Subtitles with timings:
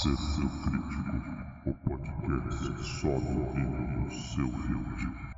[0.00, 5.30] Acervo Crítico, o podcast que sobe o nível do seu feed.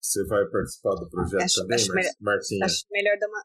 [0.00, 2.64] Você vai participar do projeto Acho- também, acho Mar melhor- Marcinha?
[2.66, 3.42] Acho melhor dar uma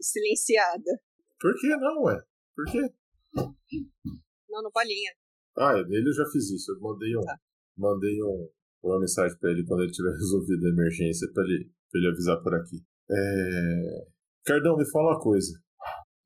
[0.00, 1.00] silenciada.
[1.40, 2.22] Por que não, ué?
[2.54, 2.94] Por quê?
[3.34, 5.12] Não, no bolinha.
[5.56, 6.72] Ah, ele eu já fiz isso.
[6.72, 7.38] Eu mandei um, Tá.
[7.82, 8.48] Mandei um,
[8.84, 12.40] uma mensagem pra ele quando ele tiver resolvido a emergência pra ele, pra ele avisar
[12.40, 12.80] por aqui.
[13.10, 14.06] É...
[14.46, 15.52] Cardão, me fala uma coisa.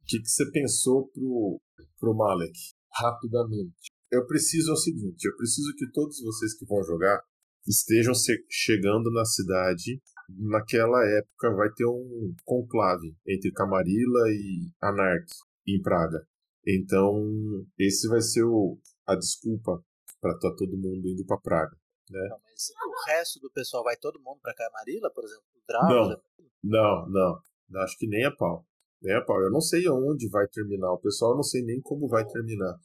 [0.02, 1.60] O que, que você pensou pro,
[1.98, 2.58] pro Malek?
[2.92, 3.90] Rapidamente.
[4.10, 7.20] Eu preciso é o seguinte, eu preciso que todos vocês que vão jogar
[7.66, 8.12] estejam
[8.48, 10.00] chegando na cidade.
[10.28, 15.26] Naquela época vai ter um conclave entre Camarilla e Anark
[15.66, 16.26] em Praga.
[16.66, 19.80] Então, esse vai ser o, a desculpa
[20.26, 21.76] para estar todo mundo indo para Praga.
[22.10, 25.44] Não, mas o resto do pessoal vai todo mundo pra Camarilla, por exemplo?
[25.54, 26.22] O Drácula?
[26.62, 27.82] Não, não.
[27.82, 28.64] Acho que nem a pau.
[29.02, 29.40] Nem a pau.
[29.40, 30.92] Eu não sei aonde vai terminar.
[30.92, 32.76] O pessoal eu não sei nem como vai terminar.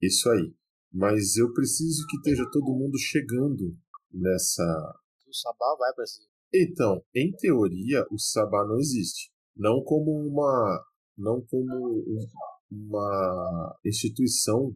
[0.00, 0.54] Isso aí.
[0.92, 3.76] Mas eu preciso que esteja todo mundo chegando
[4.12, 4.62] nessa.
[5.26, 6.20] O Sabá vai pra esse.
[6.54, 9.30] Então, em teoria, o Sabá não existe.
[9.56, 10.84] Não como uma.
[11.16, 12.26] Não como um-
[12.70, 14.74] uma instituição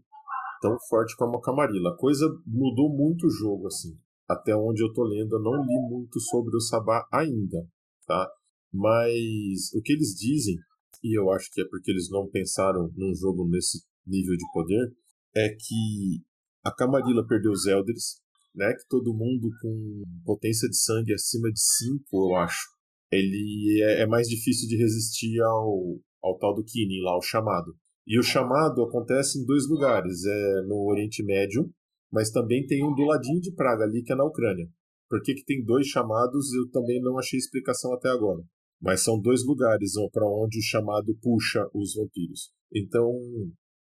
[0.61, 1.91] tão forte como a Camarilla.
[1.91, 3.99] A coisa mudou muito o jogo, assim.
[4.29, 7.67] Até onde eu tô lendo, eu não li muito sobre o Sabá ainda,
[8.07, 8.31] tá?
[8.73, 10.57] Mas o que eles dizem,
[11.03, 14.93] e eu acho que é porque eles não pensaram num jogo nesse nível de poder,
[15.35, 16.23] é que
[16.65, 18.21] a Camarilla perdeu os Elders,
[18.55, 18.73] né?
[18.75, 22.67] Que todo mundo com potência de sangue acima de 5, eu acho.
[23.11, 27.75] Ele é, é mais difícil de resistir ao, ao tal do Kinin lá, o chamado.
[28.09, 31.71] E o chamado acontece em dois lugares, é no Oriente Médio,
[32.11, 34.67] mas também tem um do ladinho de Praga ali, que é na Ucrânia.
[35.11, 38.43] Por que, que tem dois chamados, eu também não achei explicação até agora.
[38.81, 42.51] Mas são dois lugares para onde o chamado puxa os vampiros.
[42.75, 43.13] Então,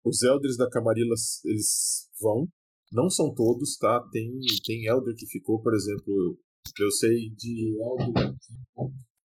[0.05, 1.15] os Elders da Camarilla,
[1.45, 2.47] eles vão.
[2.93, 4.01] Não são todos, tá?
[4.13, 4.31] Tem,
[4.65, 6.39] tem Elder que ficou, por exemplo,
[6.79, 8.35] eu sei de Elder.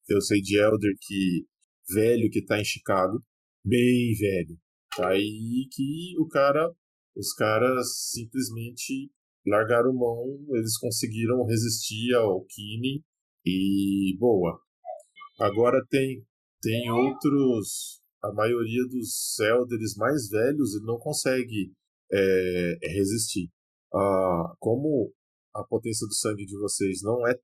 [0.10, 1.46] Eu sei de Elder que
[1.94, 3.22] velho que tá em Chicago,
[3.64, 4.58] bem velho.
[5.04, 6.72] Aí que o cara,
[7.16, 9.12] os caras simplesmente
[9.46, 13.04] largaram mão, eles conseguiram resistir ao Kine
[13.46, 14.60] e boa.
[15.40, 16.26] Agora tem
[16.62, 21.72] tem outros, a maioria dos Elders mais velhos ele não consegue
[22.12, 23.50] é, resistir.
[23.94, 25.14] Ah, como
[25.54, 27.36] a potência do sangue de vocês não é,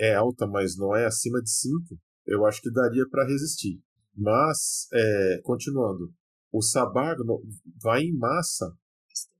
[0.00, 3.80] é alta, mas não é acima de 5, eu acho que daria para resistir.
[4.16, 6.12] Mas, é, continuando,
[6.52, 7.42] o Sabag no-
[7.82, 8.72] vai em massa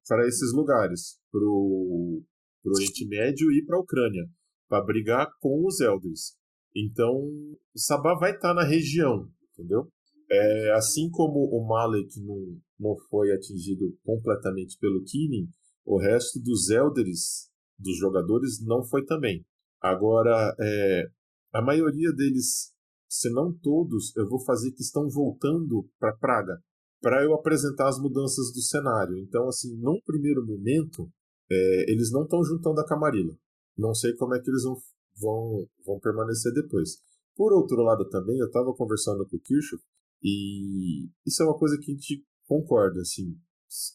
[0.09, 2.23] para esses lugares, pro,
[2.63, 4.29] pro Oriente Médio e para a Ucrânia,
[4.69, 6.37] para brigar com os Elders.
[6.75, 9.89] Então, o Sabá vai estar na região, entendeu?
[10.31, 15.49] É, assim como o Malek não, não foi atingido completamente pelo Kinin,
[15.85, 19.45] o resto dos Elders, dos jogadores, não foi também.
[19.81, 21.05] Agora, é,
[21.53, 22.73] a maioria deles,
[23.09, 26.63] se não todos, eu vou fazer que estão voltando para Praga,
[27.01, 29.17] para eu apresentar as mudanças do cenário.
[29.19, 31.11] Então, assim, num primeiro momento,
[31.51, 33.37] é, eles não estão juntando a Camarilla.
[33.77, 34.77] Não sei como é que eles vão,
[35.19, 36.99] vão, vão permanecer depois.
[37.35, 39.83] Por outro lado, também, eu estava conversando com o Kirchhoff,
[40.23, 43.35] e isso é uma coisa que a gente concorda, assim.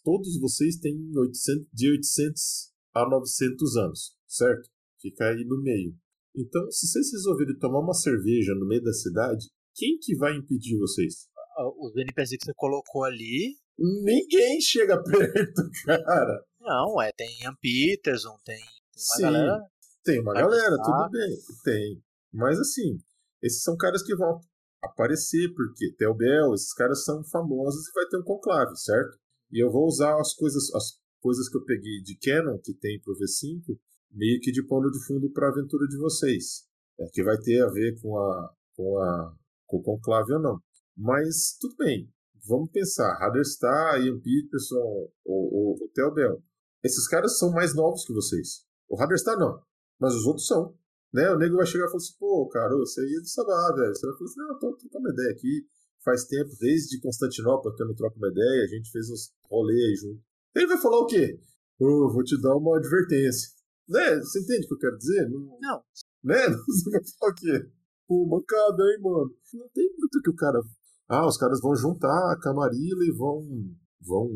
[0.04, 4.70] Todos vocês têm 800, de 800 a 900 anos, certo?
[5.00, 5.96] Fica aí no meio.
[6.36, 10.78] Então, se vocês resolverem tomar uma cerveja no meio da cidade, quem que vai impedir
[10.78, 11.28] vocês?
[11.58, 13.56] Os NPC que você colocou ali.
[13.78, 16.44] Ninguém chega perto, cara.
[16.60, 19.22] Não, é, tem Ian Peterson, tem, tem uma Sim.
[19.22, 19.62] galera.
[20.04, 21.38] Tem uma galera, tudo bem.
[21.64, 22.04] Tem.
[22.34, 22.98] Mas assim,
[23.42, 24.40] esses são caras que vão
[24.84, 29.18] aparecer, porque Telbel, esses caras são famosos e vai ter um conclave, certo?
[29.52, 33.00] E eu vou usar as coisas, as coisas que eu peguei de Canon, que tem
[33.02, 33.78] pro V5,
[34.12, 36.66] meio que de pano de fundo para a aventura de vocês.
[37.00, 39.36] É, que vai ter a ver com a, com a
[39.66, 40.60] com o conclave ou não.
[40.98, 42.10] Mas tudo bem,
[42.48, 43.18] vamos pensar.
[43.22, 46.42] Haderstar, Ian Peterson, o, o, o Telbel.
[46.84, 48.66] Esses caras são mais novos que vocês.
[48.88, 49.62] O Haderstar não,
[50.00, 50.78] mas os outros são.
[51.14, 51.32] Né?
[51.32, 53.96] O nego vai chegar e falar assim, pô, cara, você aí é de Sabá, velho.
[53.96, 55.66] Você vai falar assim, não, tô trocando uma ideia aqui.
[56.04, 59.74] Faz tempo, desde Constantinopla que eu não troco uma ideia, a gente fez uns rolê
[59.74, 60.22] aí junto.
[60.54, 61.40] Ele vai falar o quê?
[61.80, 63.50] Ô, vou te dar uma advertência.
[63.88, 64.18] Né?
[64.20, 65.30] Você entende o que eu quero dizer?
[65.30, 65.84] Não, Não,
[66.24, 66.48] né?
[66.68, 67.72] Você vai falar o quê?
[68.08, 69.36] Pô, mancada, hein, mano?
[69.54, 70.60] Não tem muito que o cara.
[71.08, 73.44] Ah, os caras vão juntar a Camarilla e vão,
[74.02, 74.28] vão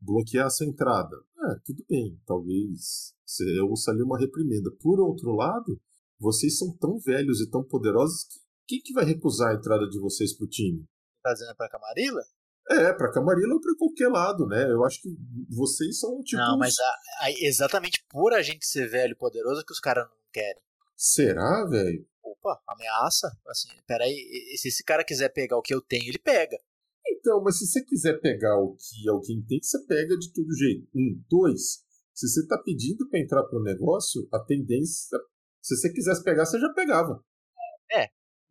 [0.00, 1.16] bloquear essa entrada.
[1.16, 3.12] é, tudo bem, talvez
[3.56, 4.70] eu ouça ali uma reprimenda.
[4.80, 5.80] Por outro lado,
[6.20, 9.98] vocês são tão velhos e tão poderosos que quem que vai recusar a entrada de
[9.98, 10.86] vocês pro time?
[11.22, 12.22] Tá dizendo pra Camarilla?
[12.70, 14.70] É, pra Camarilla ou pra qualquer lado, né?
[14.70, 15.08] Eu acho que
[15.50, 16.40] vocês são tipo.
[16.40, 20.04] Não, mas a- a- exatamente por a gente ser velho e poderoso que os caras
[20.08, 20.62] não querem.
[20.96, 22.06] Será, velho?
[22.42, 23.30] Opa, ameaça?
[23.46, 24.14] Assim, peraí,
[24.56, 26.58] se esse cara quiser pegar o que eu tenho, ele pega.
[27.06, 30.88] Então, mas se você quiser pegar o que alguém tem, você pega de todo jeito.
[30.94, 31.84] Um, dois.
[32.14, 35.18] Se você tá pedindo pra entrar pro negócio, a tendência.
[35.60, 37.24] Se você quisesse pegar, você já pegava.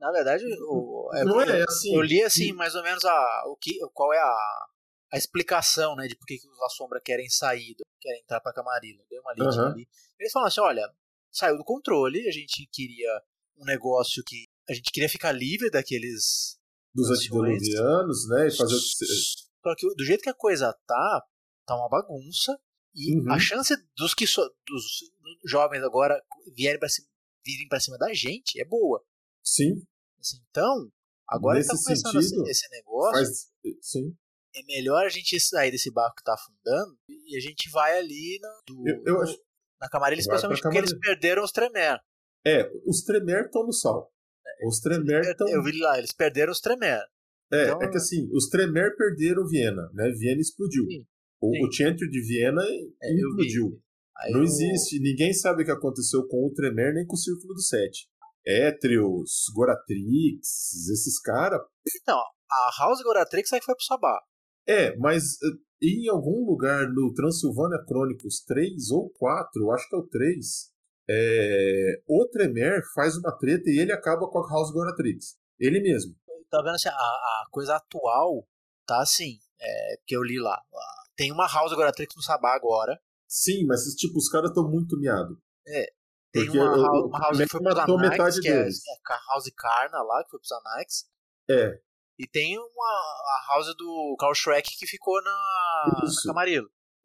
[0.01, 1.95] Na verdade, o, é, não eu, é assim.
[1.95, 4.67] eu li assim, mais ou menos a, o que, qual é a,
[5.13, 8.51] a explicação, né, de por que, que os La Sombra querem sair, querem entrar pra
[8.51, 9.05] Camarilla.
[9.07, 9.73] Deu uma lidinha Aham.
[9.73, 9.87] ali.
[10.19, 10.91] Eles falam assim, olha,
[11.31, 13.21] saiu do controle, a gente queria
[13.57, 16.57] um negócio que a gente queria ficar livre daqueles
[16.94, 18.48] Dos antediluvianos, né?
[18.48, 18.83] E fazer o que.
[18.83, 19.06] você-
[19.63, 21.24] Só que do jeito que a coisa tá,
[21.65, 22.57] tá uma bagunça.
[22.94, 23.31] E Uhum.
[23.31, 24.83] a chance dos que so- dos
[25.45, 26.21] jovens agora
[26.53, 27.07] vierem pra cima,
[27.45, 29.01] virem pra cima da gente é boa.
[29.44, 29.81] Sim,
[30.19, 30.92] Assim, então,
[31.27, 33.50] agora tá Nesse começando sentido, esse, negócio, faz.
[33.81, 34.15] Sim.
[34.54, 38.38] é melhor a gente sair desse barco que tá afundando e a gente vai ali
[38.42, 39.39] na, do- Eu, eu acho.
[39.80, 41.13] na Camarilha, especialmente porque eles Camarilha.
[41.19, 41.97] perderam os Tremer.
[42.45, 44.11] É, os Tremer estão no sal.
[44.65, 45.47] Os Tremer estão.
[45.47, 47.01] Eu vi lá, eles perderam os Tremer.
[47.51, 50.09] É, então- é que assim, os Tremer perderam Viena, né?
[50.17, 50.85] Viena explodiu.
[50.85, 51.05] Sim,
[51.41, 51.65] O, sim.
[51.65, 53.81] o Chantry de Viena É, explodiu.
[54.31, 57.53] Não eu- existe, ninguém sabe o que aconteceu com o Tremer nem com o Círculo
[57.53, 58.07] do Sete.
[58.45, 61.59] Étrios, Goratrix, esses caras.
[62.01, 64.19] Então, a House Goratrix é que foi pro Sabá.
[64.67, 69.95] É, mas eh, em algum lugar no Transilvânia Chronicles 3 ou 4, eu acho que
[69.95, 70.71] é o 3,
[71.09, 75.38] é, o Tremer faz uma treta e ele acaba com a House Goratrix.
[75.59, 76.15] Ele mesmo.
[76.50, 78.48] tá vendo assim, a, a coisa atual
[78.86, 80.62] tá assim, é, que eu li lá.
[81.15, 83.00] Tem uma House Goratrix no Sabá agora.
[83.27, 85.38] Sim, mas tipo, os caras estão muito miados.
[86.31, 88.81] Tem Porque uma, o uma house que foi pros Anax, metade que é, deles.
[88.88, 91.09] é a House Karna lá, que foi pros Anax.
[91.50, 91.80] É,
[92.18, 96.33] E tem uma a house do Carl Shrek que ficou na, na Isso.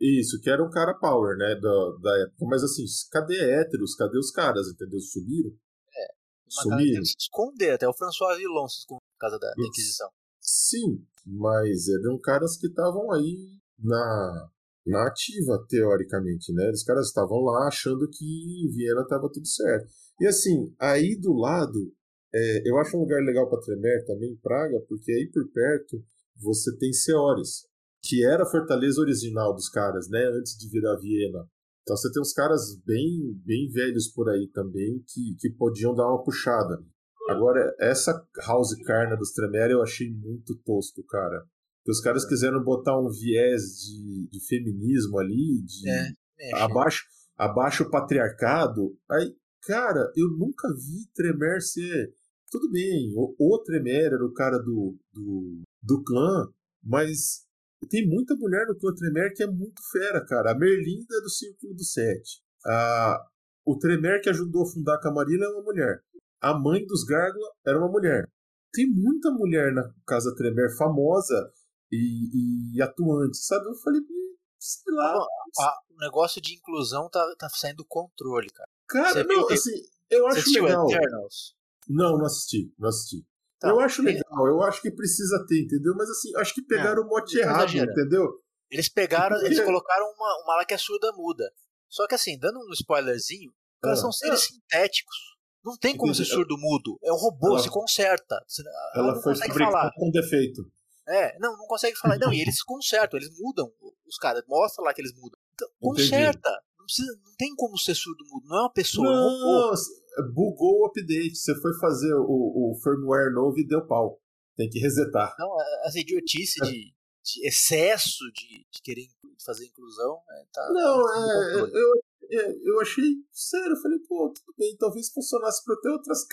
[0.01, 2.47] Isso, que era um cara power, né, da, da época.
[2.47, 3.95] Mas assim, cadê héteros?
[3.95, 5.01] Cadê os caras, entendeu?
[5.01, 5.51] Sumiram?
[5.51, 6.93] Que Sumiram.
[6.93, 9.67] tem que se esconder, até o François Villon se escondeu por causa da, da.
[9.67, 10.09] Inquisição.
[10.41, 14.51] Sim, mas eram caras que estavam aí na,
[14.87, 16.71] na ativa, teoricamente, né?
[16.71, 19.89] Os caras estavam lá achando que em Viena estava tudo certo.
[20.21, 21.93] E assim, aí do lado,
[22.33, 26.03] é, eu acho um lugar legal para Tremer também, Praga, porque aí por perto
[26.37, 27.67] você tem Seores,
[28.07, 30.25] que era a fortaleza original dos caras, né?
[30.39, 31.47] Antes de virar Viena.
[31.83, 36.09] Então você tem uns caras bem, bem velhos por aí também que, que podiam dar
[36.09, 36.83] uma puxada.
[37.29, 38.13] Agora, essa
[38.47, 41.45] House Carna dos Tremere eu achei muito tosco, cara.
[41.79, 46.03] Porque os caras quiseram botar um viés de, de feminismo ali, de É,
[46.39, 46.63] mexe.
[46.63, 47.05] abaixo,
[47.37, 48.97] abaixo o patriarcado.
[49.09, 52.13] Aí, cara, eu nunca vi Tremer ser.
[52.51, 56.49] Tudo bem, o, o Tremer era o cara do, do, do clã,
[56.83, 57.46] mas
[57.89, 60.53] tem muita mulher no clã Tremer que é muito fera, cara.
[60.53, 62.41] A Merlinda é do Círculo do Sete.
[62.67, 63.19] A,
[63.65, 66.01] o Tremer que ajudou a fundar a Camarilla é uma mulher.
[66.41, 68.29] A mãe dos Gárgula era uma mulher.
[68.73, 71.51] Tem muita mulher na Casa Tremer famosa
[71.91, 73.67] e, e atuante, sabe?
[73.67, 75.13] Eu falei, "Hum, sei lá.
[75.15, 75.27] Bom,
[75.63, 78.69] a- o negócio de inclusão tá, tá saindo do controle, cara.
[78.89, 80.91] Cara, Você não, assim, eu acho legal.
[80.91, 81.55] Eternals?
[81.89, 83.25] Não, não assisti, não assisti.
[83.57, 85.95] Então, eu acho legal, eu acho que precisa ter, entendeu?
[85.97, 87.93] Mas assim, acho que pegaram o mote não errado, exagerando.
[87.93, 88.29] entendeu?
[88.71, 91.45] Eles pegaram, eles colocaram uma, uma lá que é surda muda.
[91.89, 94.03] Só que assim, dando um spoilerzinho, os caras Ah.
[94.03, 95.17] são seres sintéticos.
[95.65, 96.29] Não tem como Entendi.
[96.29, 96.99] ser surdo mudo.
[97.03, 98.37] É um robô, Ela- se conserta.
[98.47, 98.63] Você-
[98.95, 99.91] Ela não foi consegue falar.
[99.97, 100.63] com defeito.
[101.09, 102.19] É, não, não consegue falar.
[102.19, 103.69] Não, e eles consertam, eles mudam.
[104.07, 105.39] Os caras, mostra lá que eles mudam.
[105.55, 106.51] Então, conserta.
[106.79, 108.47] Não, precisa, não tem como ser surdo mudo.
[108.49, 109.75] Não é uma pessoa, é um robô.
[110.23, 111.37] Bugou o update.
[111.37, 114.21] Você foi fazer o, o firmware novo e deu pau.
[114.57, 115.35] Tem que resetar.
[115.39, 119.07] Não, essa idiotice de, de excesso de, de querer
[119.45, 120.19] fazer inclusão.
[120.31, 121.93] É, tá, Não, tá é, eu,
[122.31, 123.73] é, eu achei sério.
[123.73, 126.27] Eu falei, pô, tudo bem, talvez funcionasse pra ter outras,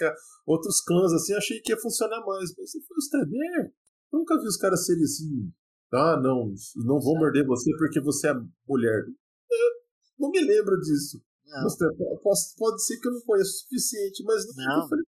[0.46, 1.34] outros clãs assim.
[1.34, 2.54] Achei que ia funcionar mais.
[2.58, 3.74] Mas você foi os Tremer.
[4.12, 5.52] Nunca vi os caras serem assim.
[5.92, 8.34] Ah, não, não vou morder você porque você é
[8.68, 9.06] mulher.
[9.06, 9.70] Eu
[10.18, 11.22] não me lembro disso.
[11.62, 11.78] Mas,
[12.24, 15.06] posso- pode ser que eu não conheça o suficiente, mas não, eu falei,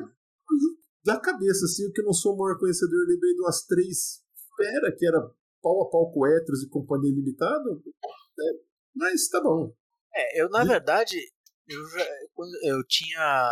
[1.04, 3.64] da cabeça, assim, o que eu não sou o maior conhecedor, eu lembrei de umas
[3.66, 4.22] três
[4.56, 5.20] fera que era
[5.62, 7.70] pau a pau com Etros e Companhia Limitada.
[7.70, 8.60] É,
[8.94, 9.72] mas tá bom.
[10.14, 11.16] É, eu na verdade,
[11.68, 12.06] eu, já,
[12.64, 13.50] eu tinha.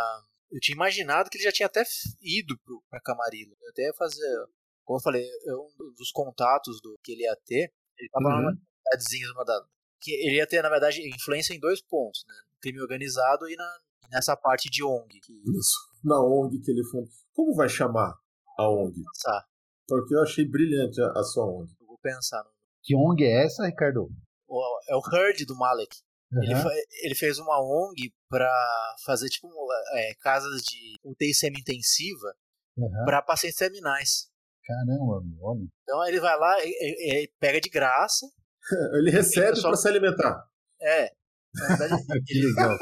[0.51, 1.83] Eu tinha imaginado que ele já tinha até
[2.21, 3.55] ido pro, pra Camarilla.
[3.63, 4.29] Eu até ia fazer.
[4.85, 8.43] Como eu falei, eu- um dos contatos do que ele ia ter, ele tava Uhum.
[8.43, 8.53] numa
[8.85, 9.67] cidadezinha, uma da,
[10.03, 12.35] que ele ia ter, na verdade, influência em dois pontos, né?
[12.61, 13.79] Crime organizado e na,
[14.11, 15.21] nessa parte de ONG.
[15.21, 15.33] Que...
[15.33, 15.79] Isso.
[16.05, 17.09] Na ONG que ele fundou.
[17.33, 18.15] Como vai chamar
[18.59, 18.95] a ONG?
[18.95, 19.47] Pensar.
[19.87, 21.73] Porque eu achei brilhante a, a sua ONG.
[21.81, 22.45] Eu vou pensar.
[22.83, 24.11] Que ONG é essa, Ricardo?
[24.49, 25.97] O, é o Herd do Malek.
[26.33, 26.43] Uhum.
[26.43, 26.55] Ele,
[27.05, 28.51] ele, fez uma ONG pra
[29.05, 29.49] fazer, tipo,
[29.95, 32.35] é, casas de UTI semi-intensiva
[32.77, 33.05] uhum.
[33.05, 34.33] para pacientes terminais.
[34.65, 35.69] Caramba, meu homem.
[35.83, 38.27] Então ele vai lá, ele, pega de graça.
[38.95, 39.69] ele recebe só...
[39.69, 40.45] para se alimentar.
[40.81, 41.11] É.
[41.55, 42.79] Verdade, que legal.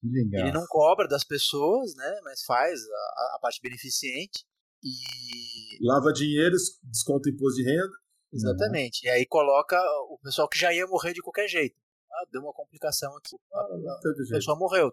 [0.00, 0.46] que legal.
[0.46, 2.20] Ele não cobra das pessoas, né?
[2.24, 4.44] Mas faz a, a parte beneficente.
[4.82, 5.84] E.
[5.86, 7.92] Lava dinheiro, desconta imposto de renda.
[8.32, 9.06] Exatamente.
[9.06, 9.12] Uhum.
[9.12, 9.76] E aí coloca
[10.08, 11.76] o pessoal que já ia morrer de qualquer jeito.
[12.12, 13.36] Ah, deu uma complicação aqui.
[13.52, 14.90] Ah, a pessoa morreu.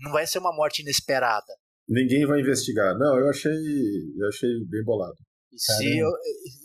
[0.00, 1.52] Não vai ser uma morte inesperada.
[1.88, 2.96] Ninguém vai investigar.
[2.96, 5.16] Não, eu achei, eu achei bem bolado.
[5.54, 6.10] E se eu,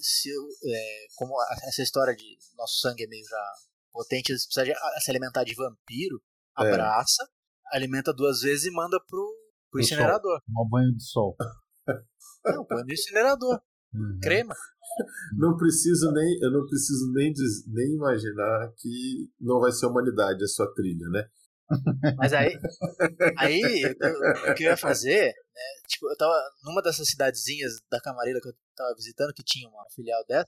[0.02, 1.34] se eu é, como
[1.68, 3.52] essa história de nosso sangue é meio já
[3.92, 6.22] potente, eles precisam se alimentar de vampiro,
[6.58, 6.68] É.
[6.68, 7.28] abraça,
[7.72, 9.36] alimenta duas vezes e manda pro,
[9.72, 10.42] pro incinerador.
[10.46, 11.36] Tomar banho de sol.
[12.46, 13.62] Não, põe no incinerador.
[13.94, 14.20] Uhum.
[14.22, 14.56] Crema.
[15.38, 17.32] Não preciso nem, eu não preciso nem,
[17.68, 21.28] nem imaginar que não vai ser a humanidade a sua trilha, né?
[22.18, 22.58] Mas aí,
[23.38, 23.62] aí
[24.50, 25.62] o que eu ia fazer, né?
[25.88, 26.34] Tipo, eu tava
[26.64, 30.48] numa dessas cidadezinhas da Camarilla que eu tava visitando, que tinha uma filial dessa,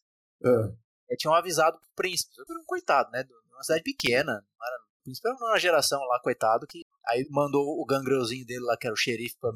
[1.09, 2.33] eu tinha avisado pro príncipe.
[2.37, 3.23] Eu era um coitado, né?
[3.23, 4.33] de Uma cidade pequena.
[4.33, 8.63] Não era, o príncipe era uma geração lá, coitado, que aí mandou o gangreuzinho dele
[8.63, 9.51] lá, que era o xerife, pra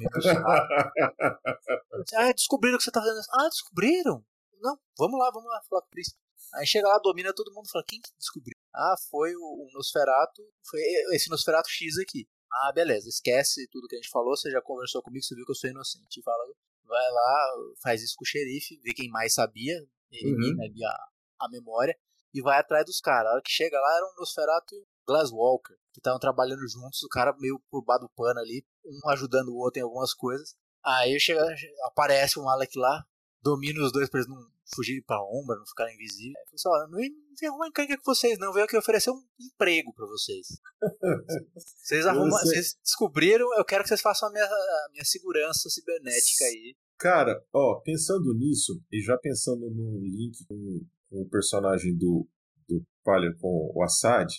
[2.03, 3.21] disse, ah, descobriram o que você tá fazendo.
[3.31, 4.23] Ah, descobriram?
[4.61, 6.19] Não, vamos lá, vamos lá falar com o príncipe.
[6.55, 8.55] Aí chega lá, domina todo mundo fala, quem que descobriu?
[8.73, 10.79] Ah, foi o, o Nosferato, foi
[11.13, 12.27] esse Nosferato X aqui.
[12.51, 15.51] Ah, beleza, esquece tudo que a gente falou, você já conversou comigo, você viu que
[15.51, 16.21] eu sou inocente.
[16.23, 16.45] Fala,
[16.85, 19.75] vai lá, faz isso com o xerife, vê quem mais sabia,
[20.11, 20.97] elimina ali a,
[21.39, 21.97] a memória,
[22.33, 23.31] e vai atrás dos caras.
[23.31, 27.03] A hora que chega lá era um Nosferato e um Glasswalker, que estavam trabalhando juntos,
[27.03, 30.55] o cara meio do pano ali, um ajudando o outro em algumas coisas.
[30.83, 31.43] Aí chega,
[31.83, 33.05] aparece um Alec lá,
[33.41, 36.35] domina os dois pra eles não fugirem pra ombra, não ficarem invisíveis.
[36.37, 39.21] Aí fala assim, ó, não vem arrumar encrenca com vocês, não, veio aqui oferecer um
[39.39, 40.47] emprego pra vocês.
[41.83, 45.69] Vocês, arrumam, Você- vocês descobriram, eu quero que vocês façam a minha, a minha segurança
[45.69, 46.75] cibernética aí.
[46.97, 52.27] Cara, ó, pensando nisso, e já pensando no link com, com o personagem do,
[52.67, 54.31] do Palha com o Assad,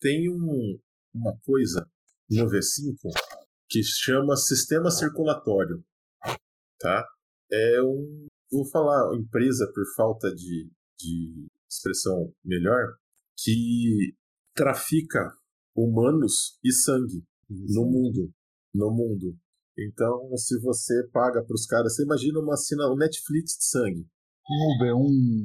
[0.00, 0.78] tem um,
[1.14, 1.86] uma coisa
[2.30, 2.96] no V5
[3.68, 5.84] que chama sistema circulatório.
[6.78, 7.06] Tá?
[7.50, 8.26] É um.
[8.54, 12.94] Vou falar empresa por falta de, de expressão melhor,
[13.36, 14.14] que
[14.54, 15.32] trafica
[15.74, 18.32] humanos e sangue no mundo.
[18.72, 19.36] No mundo.
[19.76, 24.06] Então, se você paga para os caras, você imagina uma assina, um Netflix de sangue.
[24.48, 25.44] Um Uber, um.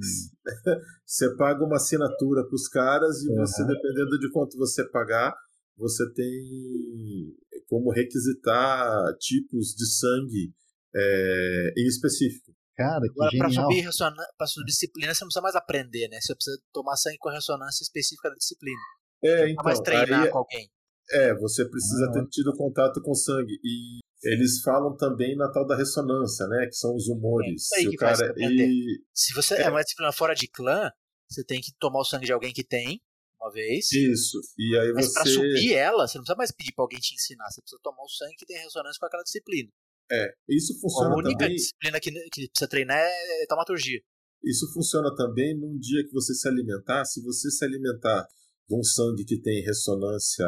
[1.04, 3.38] Você paga uma assinatura para os caras e Uhum.
[3.38, 5.34] você, dependendo de quanto você pagar,
[5.76, 7.36] você tem
[7.68, 10.54] como requisitar tipos de sangue
[10.96, 12.54] é, em específico.
[12.80, 13.70] Cara, que Agora, pra genial.
[13.70, 16.20] subir, ressona- pra subir disciplina, você não precisa mais aprender, né?
[16.22, 18.80] Você precisa tomar sangue com ressonância específica da disciplina.
[19.22, 20.70] É, Não então, mais treinar aí, com alguém.
[21.12, 23.60] é, você precisa Ah, ter tido contato com sangue.
[23.64, 26.68] E eles falam também na tal da ressonância, né?
[26.68, 27.50] Que são os humores.
[27.52, 28.68] É isso aí Se o que faz cara, você aprender.
[28.68, 29.70] e, Se você é.
[29.70, 30.90] uma disciplina fora de clã,
[31.30, 33.02] você tem que tomar o sangue de alguém que tem,
[33.42, 33.92] uma vez.
[33.92, 34.38] isso.
[34.58, 35.34] E aí Mas pra você.
[35.34, 37.50] subir ela, você não precisa mais pedir pra alguém te ensinar.
[37.52, 39.70] Você precisa tomar o sangue que tem ressonância com aquela disciplina.
[40.12, 41.56] É, isso A funciona única também.
[41.56, 44.00] disciplina que, que precisa treinar é taumaturgia.
[44.44, 47.06] Isso funciona também num dia que você se alimentar.
[47.06, 48.26] Se você se alimentar
[48.68, 50.46] de um sangue que tem ressonância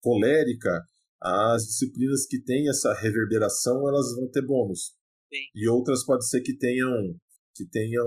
[0.00, 0.84] colérica,
[1.20, 4.94] as disciplinas que têm essa reverberação elas vão ter bônus.
[5.32, 5.44] Sim.
[5.54, 7.14] E outras pode ser que tenham
[7.54, 8.04] que tenham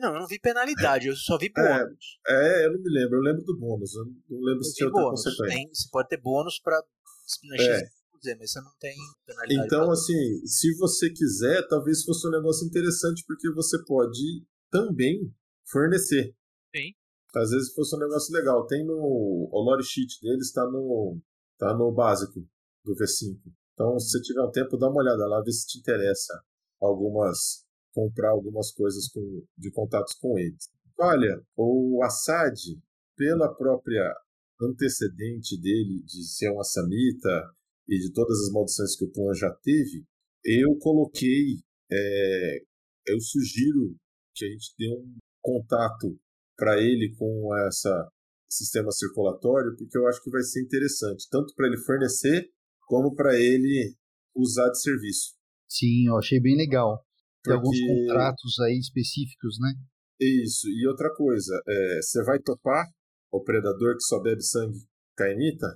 [0.00, 2.18] não, eu não vi penalidade, eu só vi É, bônus.
[2.28, 4.86] é, eu não me lembro, eu lembro do bônus, eu não lembro Eu se tinha
[4.86, 5.24] outra bônus.
[5.24, 5.56] consequência.
[5.56, 6.80] Tem- você pode ter bônus pra
[7.26, 7.80] disciplina É.
[7.80, 8.96] X, dizer, mas você não tem
[9.26, 9.66] penalidade.
[9.66, 15.32] Então, assim, se você quiser, talvez fosse um negócio interessante, porque você pode também
[15.70, 16.34] fornecer.
[16.74, 16.92] Sim.
[17.34, 18.66] Às vezes fosse um negócio legal.
[18.66, 18.94] Tem no.
[18.94, 21.20] O lore sheet deles está no,
[21.58, 22.40] tá no básico
[22.84, 23.38] do V5.
[23.72, 26.42] Então, se você tiver um tempo, dá uma olhada lá, vê se te interessa
[26.80, 27.64] algumas.
[27.92, 30.68] comprar algumas coisas com, de contatos com eles.
[30.98, 32.58] Olha, o Assad,
[33.16, 34.12] pela própria
[34.60, 37.54] antecedente dele de ser um assamita
[37.88, 40.04] e de todas as maldições que o clã já teve,
[40.44, 41.56] eu coloquei,
[41.90, 42.58] é,
[43.06, 43.96] eu sugiro
[44.34, 46.18] que a gente dê um contato
[46.56, 48.08] para ele com essa
[48.50, 52.48] sistema circulatório, porque eu acho que vai ser interessante, tanto para ele fornecer
[52.86, 53.94] como para ele
[54.34, 55.34] usar de serviço.
[55.68, 57.04] Sim, eu achei bem legal.
[57.44, 59.72] Tem alguns Porque- contratos aí específicos, né?
[60.20, 60.66] Isso.
[60.68, 62.86] E outra coisa, é, você vai topar
[63.30, 64.78] o predador que só bebe sangue
[65.16, 65.66] cainita?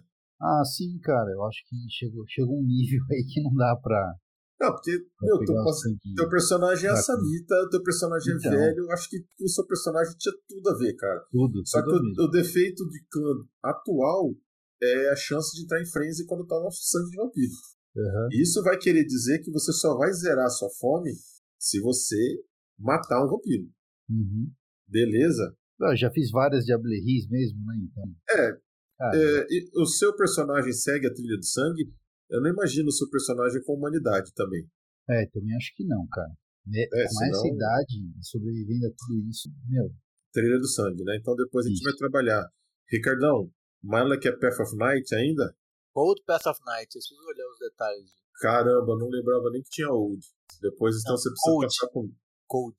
[0.42, 4.14] Ah, sim, cara, eu acho que chegou, chegou um nível aí que não dá pra.
[4.60, 6.96] Não, porque, pra meu, tu, o teu personagem é a.
[6.96, 8.52] Samita, teu personagem Então.
[8.52, 11.24] é velho, eu acho que o seu personagem tinha tudo a ver, cara.
[11.30, 12.22] Tudo, Só que tudo o, mesmo.
[12.24, 14.34] o defeito de clã atual
[14.82, 17.52] é a chance de entrar em frenzy quando tá no sangue de vampiro.
[17.96, 18.28] Aham.
[18.32, 21.12] Isso vai querer dizer que você só vai zerar sua fome
[21.58, 22.16] se você
[22.78, 23.68] matar um vampiro.
[24.10, 24.50] Uhum.
[24.88, 25.56] Beleza?
[25.80, 27.74] Eu já fiz várias Diableries mesmo, né?
[27.82, 28.04] Então.
[28.30, 28.58] É,
[29.02, 31.92] Cara, É, e o seu personagem segue a trilha do sangue?
[32.30, 34.64] Eu não imagino o seu personagem com humanidade também.
[35.10, 36.30] é, também acho que não, cara.
[36.64, 39.90] Ne- É, Com essa senão- idade, sobrevivendo a tudo isso, meu,
[40.32, 41.16] Trilha do sangue, né?
[41.20, 41.84] Então depois a gente Isso.
[41.84, 42.48] vai trabalhar.
[42.88, 43.50] Ricardão,
[43.82, 45.54] Malek é Path of Night ainda?
[45.94, 48.10] Old Path of Night, eu preciso olhar os detalhes.
[48.40, 50.24] Caramba, não lembrava nem que tinha Old.
[50.62, 51.66] Depois então Não, você precisa Old.
[51.66, 52.10] passar com.
[52.46, 52.76] Cold.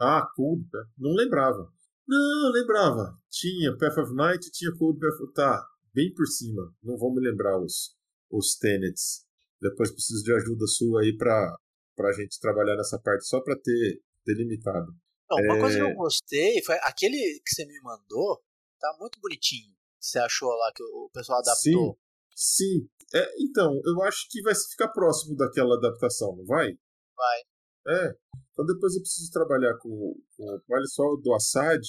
[0.00, 0.68] Ah, Cold.
[0.70, 0.88] Path.
[0.98, 1.72] Não lembrava.
[2.10, 3.14] Não, lembrava.
[3.30, 5.32] Tinha Path of Night e tinha Cold Path of...
[5.32, 5.64] Tá,
[5.94, 6.74] bem por cima.
[6.82, 7.96] Não vou me lembrar os,
[8.28, 9.24] os tenets.
[9.60, 11.56] Depois preciso de ajuda sua aí pra,
[11.94, 14.92] pra gente trabalhar nessa parte só pra ter delimitado.
[15.30, 15.60] Não, uma É.
[15.60, 18.42] coisa que eu gostei foi aquele que você me mandou,
[18.80, 19.72] tá muito bonitinho.
[20.00, 21.96] Você achou lá que o pessoal adaptou?
[22.34, 22.88] Sim.
[23.14, 26.72] É, então, eu acho que vai ficar próximo daquela adaptação, não vai?
[27.16, 27.40] Vai.
[27.88, 28.14] É.
[28.60, 31.80] Então depois eu preciso trabalhar com, com olha só o do Assad,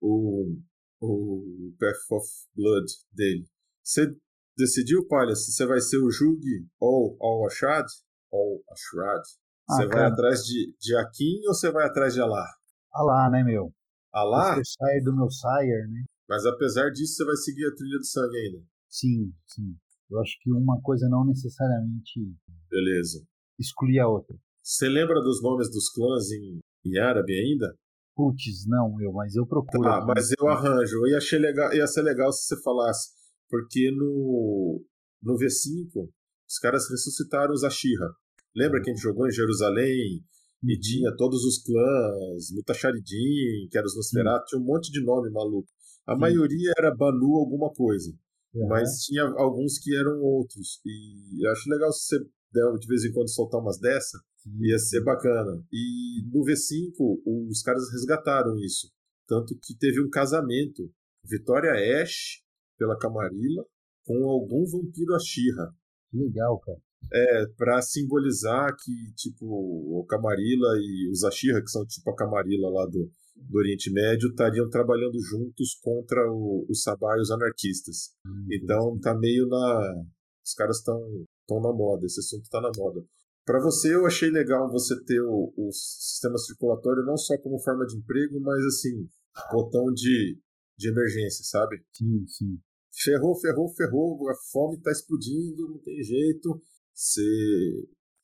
[0.00, 0.56] o,
[1.00, 3.46] o Path of Blood dele.
[3.84, 4.12] Você
[4.58, 6.40] decidiu, Palha, se você vai ser o Jug
[6.80, 7.86] ou o Ashad?
[8.32, 9.22] Ou Ashrad?
[9.70, 10.08] Ah, Você vai cara.
[10.12, 12.44] atrás de, de Akin ou você vai atrás de Alá?
[12.92, 13.72] ah lá, né, meu?
[14.12, 14.56] Alá?
[14.56, 16.04] Você sai do meu sire, né?
[16.28, 18.64] Mas apesar disso, você vai seguir a trilha do sangue ainda.
[18.88, 19.76] Sim, sim.
[20.10, 22.20] Eu acho que uma coisa não necessariamente
[22.68, 23.24] Beleza.
[23.60, 24.36] exclui a outra.
[24.66, 27.72] Você lembra dos nomes dos clãs em, em árabe ainda?
[28.16, 29.88] Putz, não, meu, mas eu procuro.
[29.88, 30.06] Ah, aqui.
[30.08, 30.96] mas eu arranjo.
[30.96, 33.10] Eu ia, achei legal, ia ser legal se você falasse.
[33.48, 34.82] Porque no,
[35.22, 36.08] no V5,
[36.48, 38.10] os caras ressuscitaram os Ashira.
[38.56, 40.24] Lembra que a gente jogou em Jerusalém
[40.64, 40.80] e Uhum.
[40.80, 45.68] tinha todos os clãs, Mutacharidim, que era os Nosferatu, tinha um monte de nome maluco.
[46.04, 46.20] A Sim.
[46.20, 48.10] maioria era Banu alguma coisa,
[48.56, 48.66] Aham.
[48.68, 50.80] mas tinha alguns que eram outros.
[50.84, 52.18] E eu acho legal se você
[52.52, 54.18] der de vez em quando soltar umas dessa.
[54.60, 55.62] Ia ser bacana.
[55.72, 58.90] E no V5, os caras resgataram isso.
[59.26, 60.90] Tanto que teve um casamento.
[61.24, 62.42] Vitória Ash,
[62.78, 63.64] pela Camarilla,
[64.04, 65.72] com algum vampiro Ashira.
[66.10, 66.78] Que legal, cara.
[67.12, 72.68] É, pra simbolizar que, tipo, o Camarilla e os Ashira, que são tipo a Camarilla
[72.70, 78.12] lá do, do Oriente Médio, estariam trabalhando juntos contra o, os Sabá e os anarquistas.
[78.26, 80.04] Hum, Então tá meio na.
[80.44, 81.00] Os caras estão
[81.46, 83.04] tão na moda, esse assunto tá na moda.
[83.46, 87.86] Para você, eu achei legal você ter o, o sistema circulatório não só como forma
[87.86, 89.08] de emprego, mas assim,
[89.52, 90.36] botão de,
[90.76, 91.80] de emergência, sabe?
[91.92, 92.58] Sim, sim.
[92.92, 96.60] Ferrou, ferrou, ferrou, a fome tá explodindo, não tem jeito.
[96.92, 97.22] Você,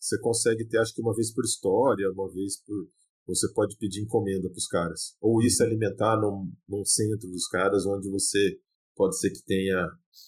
[0.01, 2.89] você consegue ter, acho que uma vez por história, uma vez por.
[3.29, 5.15] Você pode pedir encomenda pros caras.
[5.21, 8.59] Ou ir se alimentar num, num centro dos caras, onde você
[8.97, 9.87] pode ser que tenha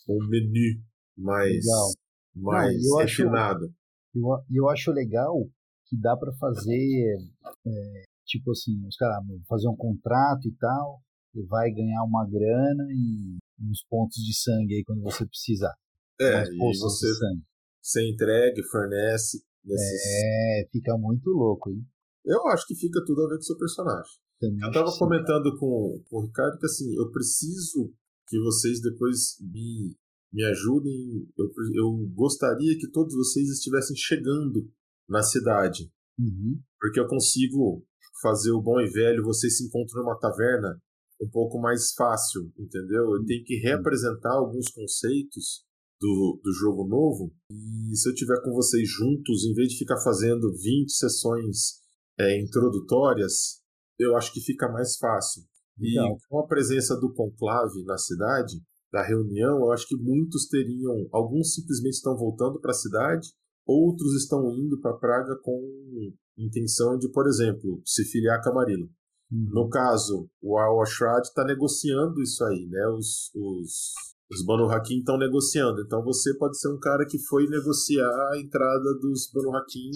[0.08, 0.80] um menu
[1.18, 1.92] mais, Legal.
[2.36, 3.74] mais Não, eu acho- refinado.
[4.14, 5.34] E eu, eu acho legal
[5.86, 7.16] que dá pra fazer,
[7.66, 11.00] é, tipo assim, os caras fazer um contrato e tal,
[11.34, 15.74] e vai ganhar uma grana e uns pontos de sangue aí quando você precisar.
[16.20, 17.06] É, e você,
[17.82, 19.42] você entrega, fornece.
[19.64, 20.02] Nesses...
[20.06, 21.84] É, fica muito louco, hein?
[22.24, 24.12] Eu acho que fica tudo a ver com o seu personagem.
[24.40, 27.92] Também Eu tava comentando com, com o Ricardo que assim, eu preciso
[28.26, 29.96] que vocês depois me,
[30.34, 31.28] me ajudem.
[31.38, 34.68] Eu, eu gostaria que todos vocês estivessem chegando
[35.08, 35.90] na cidade.
[36.18, 36.60] Uhum.
[36.80, 37.86] Porque eu consigo
[38.20, 40.80] fazer o bom e velho, vocês se encontram numa taverna
[41.22, 43.14] um pouco mais fácil, entendeu?
[43.14, 45.64] Eu tenho que reapresentar alguns conceitos
[46.00, 47.32] do, do jogo novo.
[47.50, 51.80] E se eu tiver com vocês juntos, em vez de ficar fazendo 20 sessões
[52.18, 53.62] é, introdutórias,
[53.98, 55.42] eu acho que fica mais fácil.
[55.78, 56.18] E Legal.
[56.28, 58.60] com a presença do conclave na cidade,
[58.94, 61.08] da reunião, eu acho que muitos teriam.
[61.10, 63.26] Alguns simplesmente estão voltando para a cidade,
[63.66, 65.60] outros estão indo para Praga com
[66.38, 68.86] intenção de, por exemplo, se filiar a Camarilla.
[69.32, 69.50] Uhum.
[69.50, 72.86] No caso, o Al-Ashrad está negociando isso aí, né?
[72.96, 73.94] Os, os,
[74.30, 75.80] os Banu Hakim estão negociando.
[75.80, 79.90] Então você pode ser um cara que foi negociar a entrada dos Banu Hakim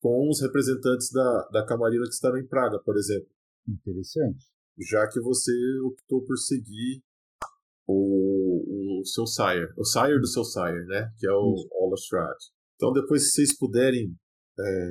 [0.00, 3.28] com os representantes da, da Camarilla que estavam em Praga, por exemplo.
[3.66, 4.44] Interessante.
[4.78, 7.02] Já que você optou por seguir
[7.86, 8.33] o,
[9.04, 11.10] o seu sire, o sire do seu sire, né?
[11.18, 11.68] Que é o Isso.
[11.80, 12.36] Al-Ashrad.
[12.76, 14.14] Então depois, se vocês puderem
[14.58, 14.90] é,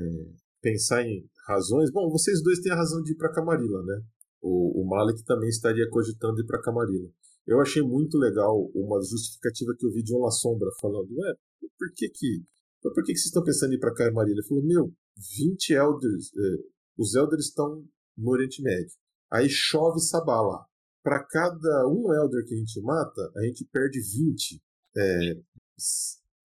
[0.61, 1.91] pensar em razões.
[1.91, 4.01] Bom, vocês dois têm a razão de ir para Camarilla, né?
[4.41, 7.09] O, o Malik também estaria cogitando ir para Camarilla.
[7.45, 11.33] Eu achei muito legal uma justificativa que eu vi de uma sombra falando, ué,
[11.77, 12.41] por que que,
[12.81, 14.39] por que que vocês estão pensando em ir pra Marília?
[14.39, 14.93] Ele falou, meu,
[15.37, 16.63] 20 Elders, eh,
[16.97, 17.83] os Elders estão
[18.17, 18.93] no Oriente Médio.
[19.31, 20.65] Aí chove sabá lá.
[21.03, 24.63] Para cada um Elder que a gente mata, a gente perde 20.
[24.95, 25.37] É,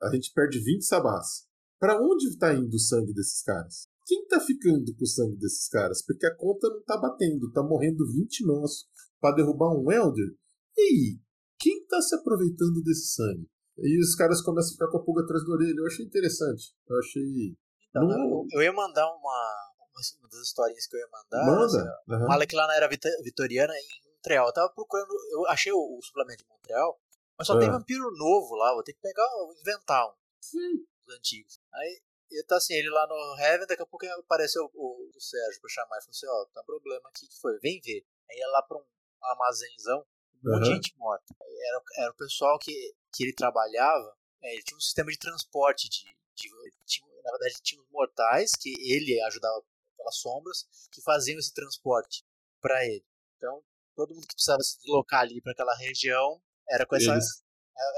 [0.03, 1.47] a gente perde 20 sabás.
[1.79, 3.87] Para onde está indo o sangue desses caras?
[4.05, 6.03] Quem tá ficando com o sangue desses caras?
[6.05, 8.89] Porque a conta não tá batendo, tá morrendo 20 nossos
[9.21, 10.35] para derrubar um Elder.
[10.77, 11.21] E aí,
[11.59, 13.49] quem tá se aproveitando desse sangue?
[13.79, 15.77] E os caras começam a ficar com a pulga atrás da orelha.
[15.77, 16.75] Eu achei interessante.
[16.89, 17.57] Eu achei.
[17.91, 18.47] Então, não...
[18.51, 19.73] eu ia mandar uma,
[20.19, 21.47] uma das historinhas que eu ia mandar.
[21.47, 21.65] Manda.
[21.67, 22.27] Assim, uhum.
[22.27, 24.47] Fala que lá na era vitoriana, em Montreal.
[24.47, 25.13] Eu tava procurando.
[25.31, 27.01] Eu achei o, o suplemento de Montreal,
[27.39, 27.61] mas só uhum.
[27.61, 28.75] tem vampiro novo lá.
[28.75, 29.27] Vou ter que pegar,
[29.61, 30.15] inventar um.
[30.41, 30.87] Sim.
[31.07, 31.61] Os antigos.
[31.73, 35.61] Aí e tá assim, ele lá no Heaven, daqui a pouco apareceu o, o Sérgio
[35.63, 38.05] pra chamar e falou assim: Ó, oh, tá um problema aqui que foi, vem ver.
[38.31, 38.85] Aí ia lá pra um
[39.23, 40.05] armazénzão,
[40.45, 41.35] um monte de gente morta.
[41.41, 45.89] Era, era o pessoal que, que ele trabalhava, é, ele tinha um sistema de transporte
[45.89, 46.05] de.
[46.35, 46.51] de
[46.85, 49.65] tinha, na verdade, tinha os mortais, que ele ajudava
[49.97, 52.25] pelas sombras, que faziam esse transporte
[52.61, 53.05] para ele.
[53.37, 53.65] Então,
[53.99, 57.19] todo mundo que precisava se deslocar ali para aquela região era com essa,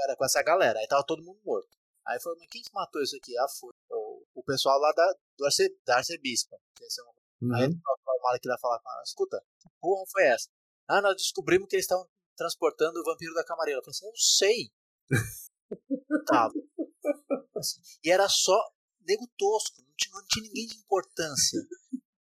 [0.03, 0.79] era com essa galera.
[0.79, 1.69] Aí tava todo mundo morto.
[2.07, 3.37] Aí falou, mas quem que matou isso aqui?
[3.37, 6.57] Ah, foi o, o pessoal lá da, do arce, da arcebispa.
[6.75, 7.07] Que esse é um,
[7.49, 7.55] uhum.
[7.55, 10.49] Aí o Malek lá falar com ela, escuta, que porra foi essa?
[10.87, 13.79] Ah, nós descobrimos que eles estavam transportando o vampiro da camareira.
[13.79, 14.71] Eu falei assim, eu sei.
[16.25, 16.53] Tava.
[17.55, 18.59] Assim, e era só
[19.01, 21.59] nego tosco, não tinha, não tinha ninguém de importância.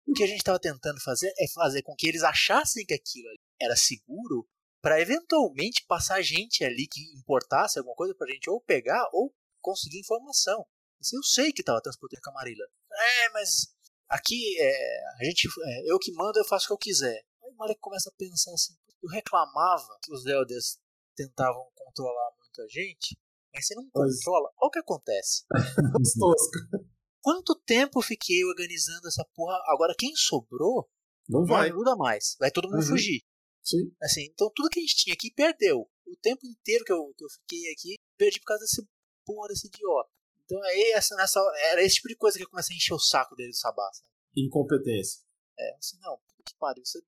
[0.08, 3.28] O que a gente estava tentando fazer é fazer com que eles achassem que aquilo
[3.60, 4.48] era seguro
[4.82, 9.98] para eventualmente passar gente ali que importasse alguma coisa pra gente ou pegar ou conseguir
[9.98, 10.64] informação.
[11.00, 12.64] Assim, eu sei que estava transportando Camarilla.
[12.92, 13.74] É, mas
[14.08, 17.24] aqui é, a gente, é, eu que mando, eu faço o que eu quiser.
[17.42, 20.78] Aí o Marek começa a pensar assim, eu reclamava que os Elders
[21.16, 23.18] tentavam controlar muita gente,
[23.52, 24.50] mas você não controla.
[24.58, 25.44] Olha o que acontece.
[27.22, 29.58] Quanto tempo fiquei organizando essa porra?
[29.66, 30.88] Agora quem sobrou
[31.28, 31.70] não vai.
[31.70, 32.36] Não ajuda mais.
[32.38, 32.88] Vai todo mundo uhum.
[32.88, 33.24] fugir.
[33.66, 33.92] Sim.
[34.00, 35.88] Assim, então tudo que a gente tinha aqui perdeu.
[36.06, 38.86] O tempo inteiro que eu, que eu fiquei aqui, perdi por causa desse
[39.24, 40.08] porra desse idiota.
[40.44, 41.40] Então aí essa, nessa,
[41.72, 43.90] era esse tipo de coisa que começa a encher o saco dele do Sabá.
[44.36, 45.20] Incompetência.
[45.58, 46.84] É, assim, não, que pariu.
[46.84, 47.02] Isso,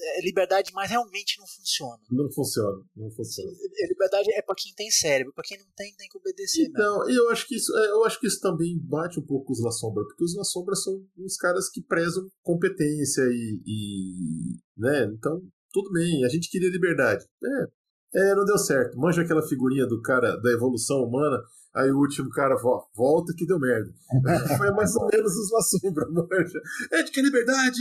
[0.00, 2.02] é liberdade, mas realmente não funciona.
[2.10, 3.50] Não funciona, não funciona.
[3.88, 6.66] Liberdade é para quem tem cérebro, para quem não tem, tem que obedecer.
[6.68, 7.22] Então, mesmo.
[7.22, 9.70] eu acho que isso, é, eu acho que isso também bate um pouco os La
[9.70, 15.04] Sombra, porque os La Sombra são uns caras que prezam competência e, e né?
[15.16, 15.40] Então,
[15.72, 17.24] tudo bem, a gente queria liberdade.
[17.42, 17.66] É,
[18.14, 18.98] é, não deu certo.
[18.98, 21.42] Manja aquela figurinha do cara da evolução humana,
[21.74, 22.54] aí o último cara
[22.94, 23.90] volta que deu merda.
[24.58, 26.60] Foi mais ou menos os La Sombra, manja.
[26.92, 27.80] É de que liberdade.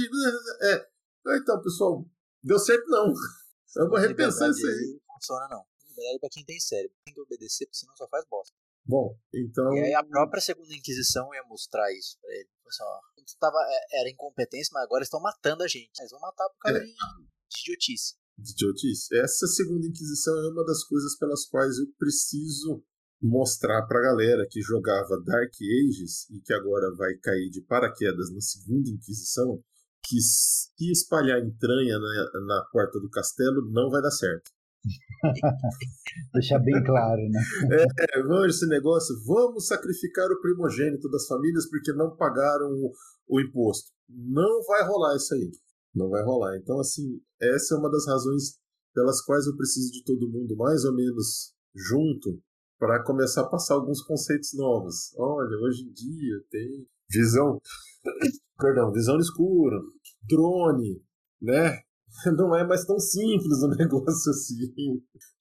[0.62, 0.88] É.
[1.36, 2.06] Então, pessoal,
[2.41, 3.13] deu certo não.
[3.75, 4.99] Eu vou repensar isso aí.
[5.08, 5.63] Não funciona não.
[5.89, 6.95] Liberdade é pra quem tem cérebro.
[7.06, 8.56] Tem que obedecer, porque senão só faz bosta.
[8.86, 9.73] Bom, então.
[9.73, 12.49] E aí a própria segunda Inquisição ia mostrar isso pra ele.
[12.67, 12.99] Assim, ó,
[13.39, 15.91] tava, é, era incompetência, mas agora estão matando a gente.
[15.99, 16.82] Eles vão matar por causa é.
[16.82, 16.93] de
[17.59, 19.15] idiotice de idiotice.
[19.17, 22.83] Essa segunda Inquisição é uma das coisas pelas quais eu preciso
[23.21, 28.41] mostrar pra galera que jogava Dark Ages e que agora vai cair de paraquedas na
[28.41, 29.61] segunda Inquisição
[30.03, 34.49] que se espalhar entranha na, na porta do castelo não vai dar certo.
[36.33, 37.39] Deixar bem claro, né?
[37.99, 42.91] É, vamos esse negócio, vamos sacrificar o primogênito das famílias porque não pagaram o,
[43.29, 43.91] o imposto.
[44.09, 45.51] Não vai rolar isso aí.
[45.93, 46.57] Não vai rolar.
[46.57, 48.60] Então, assim, essa é uma das razões
[48.93, 52.41] pelas quais eu preciso de todo mundo mais ou menos junto
[52.77, 55.13] para começar a passar alguns conceitos novos.
[55.17, 57.62] Olha, hoje em dia tem visão,
[58.60, 59.77] perdão, visão escura,
[60.27, 61.01] drone,
[61.41, 61.82] né?
[62.38, 64.73] Não é mais tão simples o negócio assim.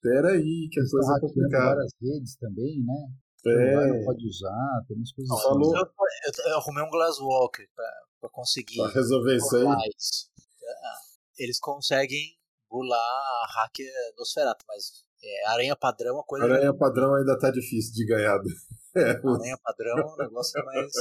[0.02, 1.64] Pera aí, que a Eles coisa é complicada.
[1.64, 3.08] várias redes também, né?
[3.46, 3.88] É.
[3.88, 5.74] Não pode usar, tem umas coisas Falou.
[5.74, 7.66] Eu, eu, eu, arrumei um Glasswalker
[8.20, 9.64] para conseguir pra resolver isso aí.
[11.40, 12.36] Eles conseguem
[12.68, 16.44] bular a hacker Nosferatu, mas é, aranha padrão é a coisa.
[16.44, 18.38] Aranha padrão ainda tá difícil de ganhar.
[18.92, 20.92] É, aranha padrão o negócio é mais,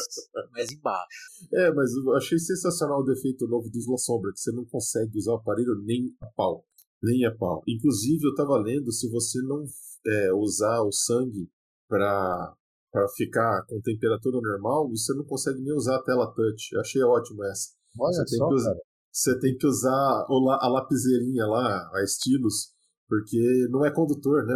[0.52, 1.08] mais embaixo.
[1.52, 5.18] É, mas eu achei sensacional o defeito novo dos La Sombra, que você não consegue
[5.18, 6.64] usar o aparelho nem a pau.
[7.02, 7.64] Nem a pau.
[7.68, 9.64] Inclusive, eu tava lendo, se você não
[10.06, 11.50] é, usar o sangue
[11.88, 12.56] para
[12.92, 16.74] para ficar com temperatura normal, você não consegue nem usar a tela touch.
[16.74, 17.70] Eu achei ótimo essa.
[18.00, 18.89] Olha você só, tem que usar, cara.
[19.12, 22.74] Você tem que usar a lapiseirinha lá, a estilos,
[23.08, 24.56] porque não é condutor, né?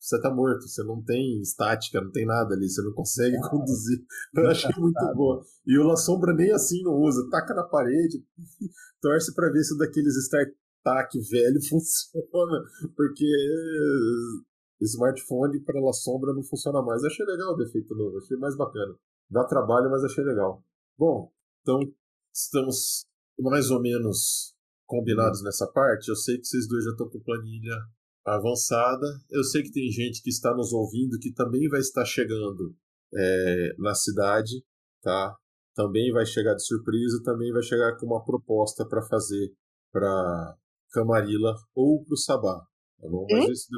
[0.00, 3.48] Você tá morto, você não tem estática, não tem nada ali, você não consegue ah,
[3.50, 4.02] conduzir.
[4.34, 5.44] Eu achei muito boa.
[5.66, 8.24] E o La Sombra nem assim não usa, taca na parede,
[9.02, 10.46] torce para ver se daqueles Star
[10.82, 12.64] TAC velho funciona,
[12.96, 13.26] porque
[14.80, 17.04] smartphone para la sombra não funciona mais.
[17.04, 18.94] Achei legal o defeito novo, achei mais bacana.
[19.30, 20.64] Dá trabalho, mas achei legal.
[20.98, 21.80] Bom, então
[22.32, 23.04] estamos
[23.42, 24.54] mais ou menos
[24.86, 26.08] combinados nessa parte.
[26.08, 27.76] Eu sei que vocês dois já estão com planilha
[28.24, 29.06] avançada.
[29.30, 32.74] Eu sei que tem gente que está nos ouvindo que também vai estar chegando
[33.14, 34.64] é, na cidade,
[35.02, 35.34] tá?
[35.74, 39.52] Também vai chegar de surpresa, também vai chegar com uma proposta para fazer
[39.92, 40.56] para
[40.92, 42.60] Camarilla ou para o Sabá,
[43.00, 43.26] tá bom?
[43.30, 43.52] Mas hum?
[43.52, 43.68] isso,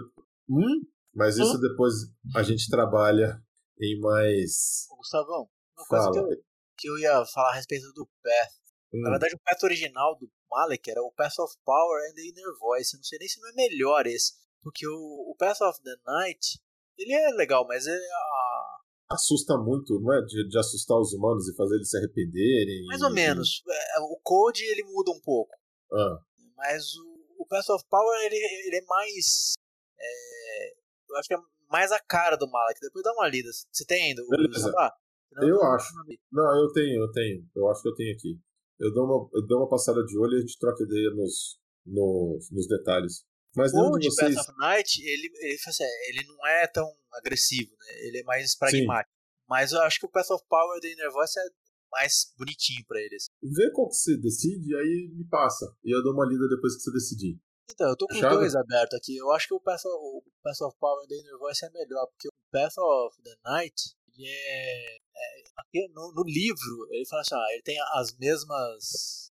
[0.48, 0.80] hum?
[1.14, 1.60] Mas isso hum?
[1.60, 1.94] depois
[2.34, 3.40] a gente trabalha
[3.80, 4.86] em mais.
[4.96, 6.44] Gustavão, uma coisa que eu,
[6.78, 8.61] que eu, ia falar a respeito do Path.
[8.92, 9.00] Hum.
[9.00, 12.58] Na verdade, o Path original do Malek era o Path of Power and the Inner
[12.58, 12.94] Voice.
[12.94, 14.34] Eu não sei nem se não é melhor esse.
[14.62, 16.60] Porque o, o Path of the Night,
[16.98, 18.72] ele é legal, mas é a,
[19.14, 20.22] assusta muito, não é?
[20.22, 22.86] De, de, assustar os humanos e fazer eles se arrependerem.
[22.86, 23.14] Mais ou e...
[23.14, 23.62] menos.
[23.68, 25.54] É, o Code ele muda um pouco.
[25.92, 26.18] Ah.
[26.56, 29.54] Mas o, o Path of Power ele, ele é mais.
[29.98, 30.72] É,
[31.10, 31.38] eu acho que é
[31.70, 32.80] mais a cara do Malak.
[32.80, 33.50] Depois dá uma lida.
[33.70, 34.22] Você tem ainda?
[34.28, 34.72] Beleza.
[34.78, 34.92] Ah,
[35.32, 35.92] não, eu acho.
[36.30, 37.50] Não, eu tenho, eu tenho.
[37.54, 38.40] Eu acho que eu tenho aqui.
[38.78, 41.58] Eu dou uma, eu dou uma passada de olho e a gente troca ideia nos,
[41.86, 43.24] nos, nos detalhes.
[43.54, 44.34] Mas o de vocês...
[44.34, 48.06] Path of Night, ele, ele, assim, ele não é tão agressivo, né?
[48.06, 49.14] Ele é mais pragmático.
[49.14, 49.22] Sim.
[49.48, 51.42] Mas eu acho que o Path of Power da Inner Voice é
[51.90, 53.26] mais bonitinho pra eles.
[53.42, 55.66] Vê qual que você decide, aí me passa.
[55.84, 57.38] E eu dou uma lida depois que você decidir.
[57.70, 58.36] Então, eu tô com Fechado?
[58.36, 59.16] dois abertos aqui.
[59.16, 62.06] Eu acho que o Path, of, o Path of Power da Inner Voice é melhor,
[62.06, 63.74] porque o Path of the Night,
[64.14, 69.30] ele é, é no, no, livro, ele fala assim, ah, ele tem as mesmas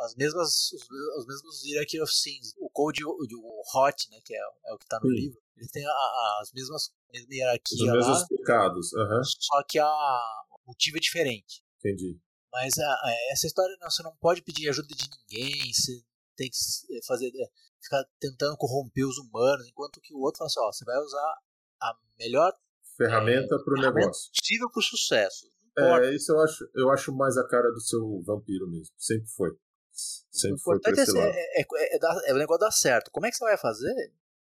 [0.00, 0.88] as mesmas os,
[1.18, 2.54] os mesmos hierarchy of sins.
[2.58, 5.14] O code o, o hot, né, que é, é o que tá no Sim.
[5.14, 9.24] livro, ele tem a, a, as mesmas mesma hierarquia Os mesmos lá, pecados, uhum.
[9.24, 11.62] só que a, o motivo é diferente.
[11.78, 12.20] Entendi.
[12.52, 16.02] Mas a, a, essa história, não, você não pode pedir ajuda de ninguém, você
[16.36, 17.50] tem que fazer, é,
[17.82, 21.34] ficar tentando corromper os humanos, enquanto que o outro fala assim, ó, você vai usar
[21.80, 22.52] a melhor
[22.98, 24.30] ferramenta é, para o negócio.
[24.36, 25.46] possível para o sucesso.
[25.78, 28.92] É, isso eu acho, eu acho mais a cara do seu vampiro mesmo.
[28.98, 29.50] Sempre foi.
[29.92, 31.32] Sempre foi esse é, lado.
[31.32, 33.10] É, é, é, é, o negócio dar certo.
[33.12, 33.94] Como é que você vai fazer?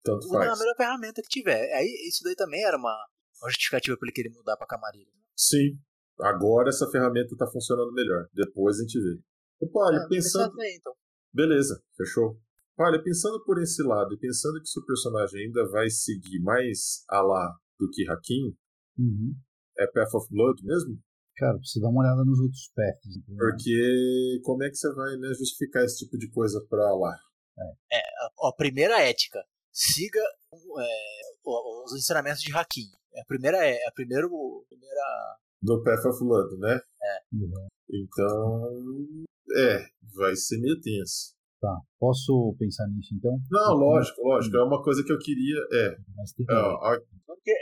[0.04, 0.50] Tanto Usa faz.
[0.50, 1.74] a melhor ferramenta que tiver.
[1.74, 2.96] Aí isso daí também era uma,
[3.42, 5.12] uma justificativa para ele querer mudar para Camarilha.
[5.36, 5.80] Sim.
[6.20, 8.28] Agora essa ferramenta está funcionando melhor.
[8.34, 9.20] Depois a gente vê.
[9.62, 10.54] Opa, olha, é, pensando.
[10.64, 10.94] Então.
[11.34, 12.38] Beleza, fechou.
[12.78, 17.22] Olha, pensando por esse lado e pensando que seu personagem ainda vai seguir mais a
[17.22, 18.56] lá do que Hakim,
[18.98, 19.36] uhum.
[19.80, 21.00] é Path of Blood mesmo?
[21.36, 23.18] Cara, precisa dar uma olhada nos outros paths.
[23.18, 23.38] Entendeu?
[23.38, 27.18] Porque como é que você vai né, justificar esse tipo de coisa pra lá?
[27.92, 29.44] É, é a, a primeira ética.
[29.72, 31.22] Siga é,
[31.84, 32.92] os ensinamentos de Hakim.
[33.16, 34.28] É a primeira é a primeira,
[34.70, 36.80] primeira do Path of Blood, né?
[37.02, 37.20] É.
[37.34, 37.68] Uhum.
[37.90, 39.26] Então,
[39.58, 41.36] é, vai ser meio tenso.
[41.62, 41.80] Tá.
[42.00, 43.38] Posso pensar nisso então?
[43.52, 44.58] Não, lógico, lógico.
[44.58, 45.60] É uma coisa que eu queria.
[45.72, 45.96] É.
[46.18, 47.54] Mas tem é, ó, porque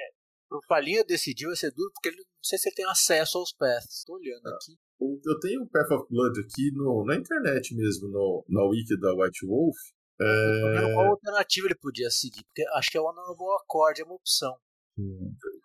[0.50, 3.52] o Palinha decidiu vai ser duro porque ele não sei se ele tem acesso aos
[3.52, 4.06] paths.
[4.06, 4.52] Tô olhando é.
[4.52, 4.78] aqui.
[5.02, 9.14] Eu tenho o Path of Blood aqui no, na internet mesmo, no, na wiki da
[9.14, 9.76] White Wolf.
[10.22, 10.94] É...
[10.94, 12.44] Qual alternativa ele podia seguir?
[12.46, 14.56] Porque acho que é o Honorable Accord, é uma opção.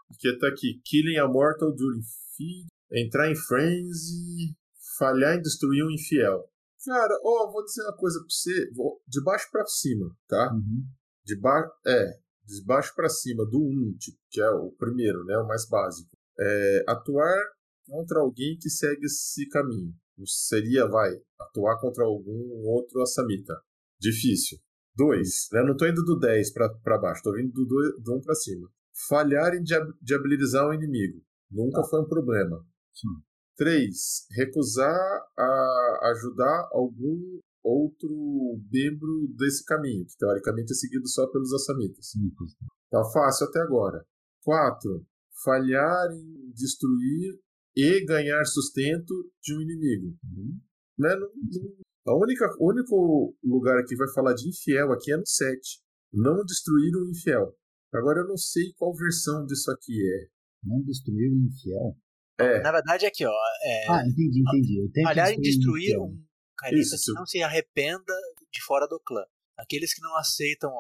[0.09, 2.03] Porque tá aqui: Killing a Mortal during
[2.37, 4.57] feed, entrar em frenzy,
[4.99, 6.49] falhar em destruir um infiel.
[6.85, 10.53] Cara, ó, vou dizer uma coisa pra você, vou, de baixo pra cima, tá?
[10.53, 10.85] Uhum.
[11.25, 15.37] De baixo, é, de baixo para cima do 1, tipo, que é o primeiro, né,
[15.39, 16.11] o mais básico.
[16.39, 17.43] É, atuar
[17.87, 19.95] contra alguém que segue esse caminho.
[20.27, 23.55] Seria, vai, atuar contra algum outro assamita.
[23.99, 24.59] Difícil.
[24.97, 25.49] 2.
[25.53, 25.63] Né?
[25.63, 28.69] Não estou indo do 10 para baixo, estou indo do 1 do um para cima.
[29.09, 29.63] Falhar em
[30.01, 31.21] diabilizar um inimigo.
[31.51, 31.85] Nunca ah.
[31.85, 32.65] foi um problema.
[32.93, 33.09] Sim.
[33.57, 34.27] 3.
[34.37, 42.13] Recusar a ajudar algum outro membro desse caminho, que teoricamente é seguido só pelos assamitas.
[42.91, 44.05] Tá fácil até agora.
[44.45, 45.07] 4.
[45.43, 47.39] Falhar em destruir
[47.75, 50.17] e ganhar sustento de um inimigo.
[50.25, 50.61] Uhum.
[50.99, 51.17] Né?
[52.07, 55.59] A única, o único lugar que vai falar de infiel aqui é no 7.
[56.13, 57.57] Não destruir o infiel.
[57.93, 60.29] Agora eu não sei qual versão disso aqui é.
[60.63, 61.97] Não destruir o infiel?
[62.39, 62.61] É.
[62.61, 63.33] Na verdade, aqui, ó.
[63.63, 63.91] É...
[63.91, 65.03] Ah, entendi, entendi.
[65.03, 66.25] Falhar em destruir um
[66.57, 68.15] carista que não se arrependa
[68.53, 69.25] de fora do clã.
[69.57, 70.73] Aqueles que não aceitam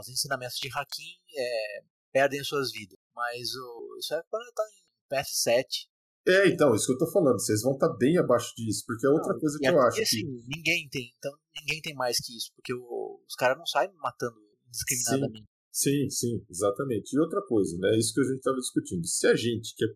[0.00, 1.80] os ensinamentos de Hakim é,
[2.12, 2.98] perdem suas vidas.
[3.14, 5.88] Mas o, isso é quando tá em Path 7.
[6.26, 7.40] É, então, isso que eu tô falando.
[7.40, 10.00] Vocês vão estar tá bem abaixo disso, porque é outra não, coisa que eu acho.
[10.00, 10.56] Assim, que...
[10.56, 14.36] ninguém tem, então ninguém tem mais que isso, porque o, os caras não saem matando
[14.68, 15.46] indiscriminadamente.
[15.72, 17.14] Sim, sim, sim, exatamente.
[17.14, 17.96] E outra coisa, né?
[17.96, 19.06] Isso que a gente estava discutindo.
[19.06, 19.88] Se a gente, que é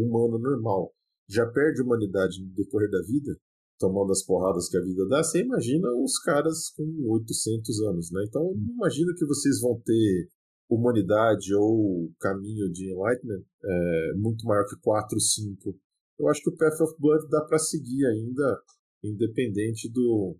[0.00, 0.92] humano normal,
[1.28, 3.36] já perde humanidade no decorrer da vida,
[3.78, 8.24] tomando as porradas que a vida dá, você imagina os caras com 800 anos, né?
[8.26, 10.28] Então, não imagino que vocês vão ter
[10.68, 15.78] humanidade ou caminho de Enlightenment é, muito maior que 4, 5.
[16.18, 18.62] Eu acho que o Path of Blood dá para seguir ainda,
[19.02, 20.36] independente do,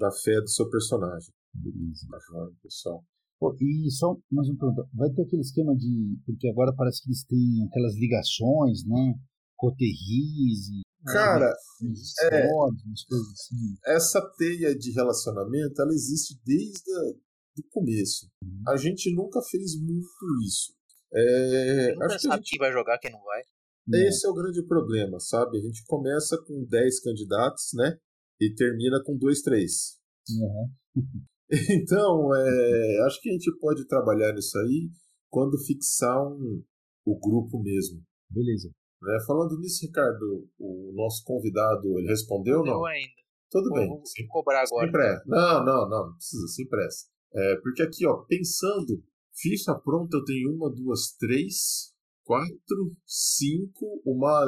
[0.00, 1.32] da fé do seu personagem.
[1.54, 2.06] Beleza.
[2.12, 3.04] Acho, pessoal.
[3.60, 6.18] E só mais uma pergunta, vai ter aquele esquema de.
[6.26, 9.14] Porque agora parece que eles têm aquelas ligações, né?
[9.56, 10.82] Coterris e.
[11.06, 13.76] Cara, é, histórias, coisas assim.
[13.86, 16.90] essa teia de relacionamento, ela existe desde
[17.56, 18.28] o começo.
[18.42, 18.62] Uhum.
[18.66, 20.08] A gente nunca fez muito
[20.44, 20.74] isso.
[21.14, 23.42] É, Nunca acho que a sabe gente quem vai jogar, quem não vai.
[24.06, 25.58] Esse é o grande problema, sabe?
[25.58, 27.96] A gente começa com 10 candidatos, né?
[28.40, 29.98] E termina com 2, 3.
[30.30, 30.70] Uhum.
[31.82, 34.90] Então, é, acho que a gente pode trabalhar nisso aí
[35.30, 36.62] quando fixar um,
[37.06, 38.02] o grupo mesmo.
[38.30, 38.70] Beleza.
[39.00, 39.18] Né?
[39.26, 42.84] Falando nisso, Ricardo, o nosso convidado, ele respondeu ou não?
[42.84, 43.12] Ainda.
[43.50, 43.88] Tudo bem.
[43.88, 44.84] Vou, vou cobrar agora.
[44.84, 45.24] sem pressa.
[45.26, 47.06] Não, não, não, não precisa, sem pressa.
[47.34, 49.02] É, porque aqui, ó, pensando,
[49.34, 54.44] ficha pronta, eu tenho uma, duas, três, quatro, cinco, uma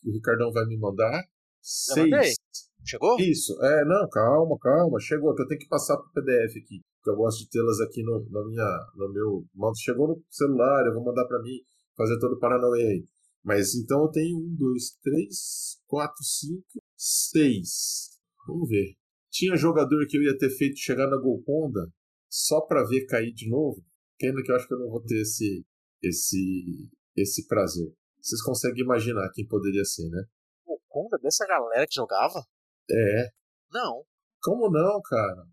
[0.00, 1.24] que o Ricardão vai me mandar,
[1.60, 2.36] seis.
[2.84, 3.18] Chegou?
[3.18, 7.10] Isso, é, não, calma, calma, chegou, que eu tenho que passar pro PDF aqui, porque
[7.10, 11.02] eu gosto de tê-las aqui no, na minha, no meu, chegou no celular, eu vou
[11.02, 11.60] mandar para mim,
[11.96, 13.04] fazer todo o Paranauê aí.
[13.42, 18.18] Mas então eu tenho um, dois, três, quatro, cinco, seis.
[18.46, 18.94] Vamos ver.
[19.30, 21.90] Tinha jogador que eu ia ter feito chegar na Golconda
[22.28, 23.82] só para ver cair de novo,
[24.18, 25.64] pena que eu acho que eu não vou ter esse,
[26.02, 27.92] esse, esse prazer.
[28.20, 30.24] Vocês conseguem imaginar quem poderia ser, né?
[30.64, 32.44] Pô, conta dessa galera que jogava?
[32.90, 33.28] É,
[33.72, 34.02] Não.
[34.42, 35.44] como não, cara?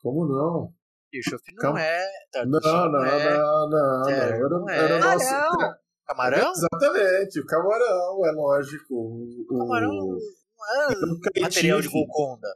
[0.00, 0.72] Como não?
[1.12, 1.80] Bischoff não Calma.
[1.82, 2.04] é.
[2.44, 3.36] Não, não, não, é.
[3.38, 4.08] não, não.
[4.10, 4.78] Era, não é.
[4.78, 5.24] era o nosso.
[5.30, 5.74] Camarão.
[6.06, 6.52] Camarão?
[6.52, 8.94] Exatamente, o camarão, é lógico.
[8.94, 10.16] O, o- Camarão não
[11.36, 12.48] é material de Golconda.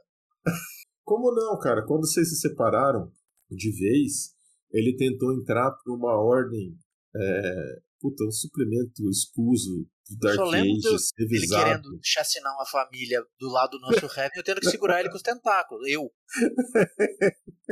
[1.03, 1.85] Como não, cara?
[1.85, 3.11] Quando vocês se separaram
[3.49, 4.33] de vez,
[4.71, 6.77] ele tentou entrar por uma ordem.
[7.13, 9.85] É, puta, um suplemento escuso
[10.19, 10.83] Dark Só lembro Ages,
[11.17, 14.69] do- Ele querendo chacinar uma família do lado do nosso rap e eu tendo que
[14.69, 15.87] segurar ele com os tentáculos.
[15.89, 16.09] Eu.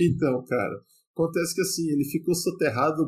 [0.00, 0.80] Então, cara,
[1.14, 3.02] acontece que assim, ele ficou soterrado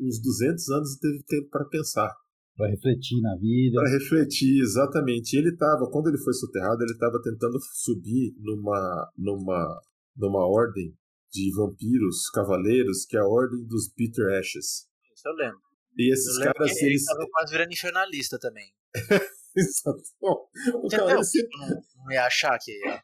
[0.00, 2.12] uns 200 anos e teve tempo para pensar.
[2.56, 3.80] Pra refletir na vida.
[3.80, 5.34] Para refletir, exatamente.
[5.34, 9.80] E ele estava, quando ele foi soterrado, ele estava tentando subir numa, numa,
[10.16, 10.92] numa ordem
[11.30, 14.88] de vampiros, cavaleiros, que é a ordem dos Bitter Ashes.
[15.14, 15.60] Isso eu lembro.
[15.98, 17.04] E esses caras, que ele eles.
[17.04, 18.72] tava quase virando infernalista também.
[19.56, 20.02] Exato.
[20.20, 21.06] Bom, o Entendeu?
[21.06, 21.68] cara, esse- Tipo, não,
[22.04, 23.02] não ia achar que ia.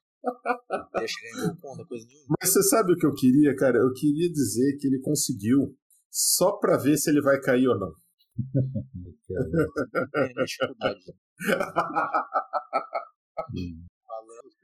[2.40, 3.76] Mas você sabe o que eu queria, cara?
[3.78, 5.76] Eu queria dizer que ele conseguiu
[6.10, 7.92] só para ver se ele vai cair ou não.
[10.14, 11.00] Nenhuma dificuldade.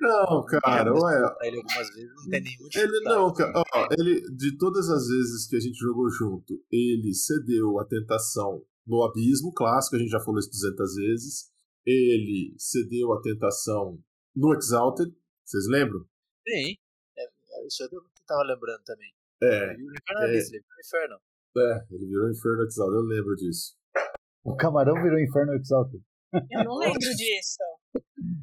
[0.01, 3.05] Não, cara, ué, ele algumas vezes, não tem nenhuma Ele dificuldade.
[3.05, 3.53] não, cara.
[3.75, 8.65] Ó, ele, de todas as vezes que a gente jogou junto, ele cedeu a tentação
[8.87, 11.51] no abismo clássico, a gente já falou isso 200 vezes.
[11.87, 13.99] Ele cedeu a tentação
[14.35, 15.13] no Exalted,
[15.45, 16.01] vocês lembram?
[16.49, 16.77] Sim.
[17.19, 19.13] É, é, isso eu que tava lembrando também.
[19.43, 21.17] É, Ele virou ele virou inferno.
[21.57, 23.75] é, ele virou Inferno Exalted, eu lembro disso.
[24.45, 26.03] O camarão virou inferno exalted.
[26.33, 27.59] Eu não lembro disso.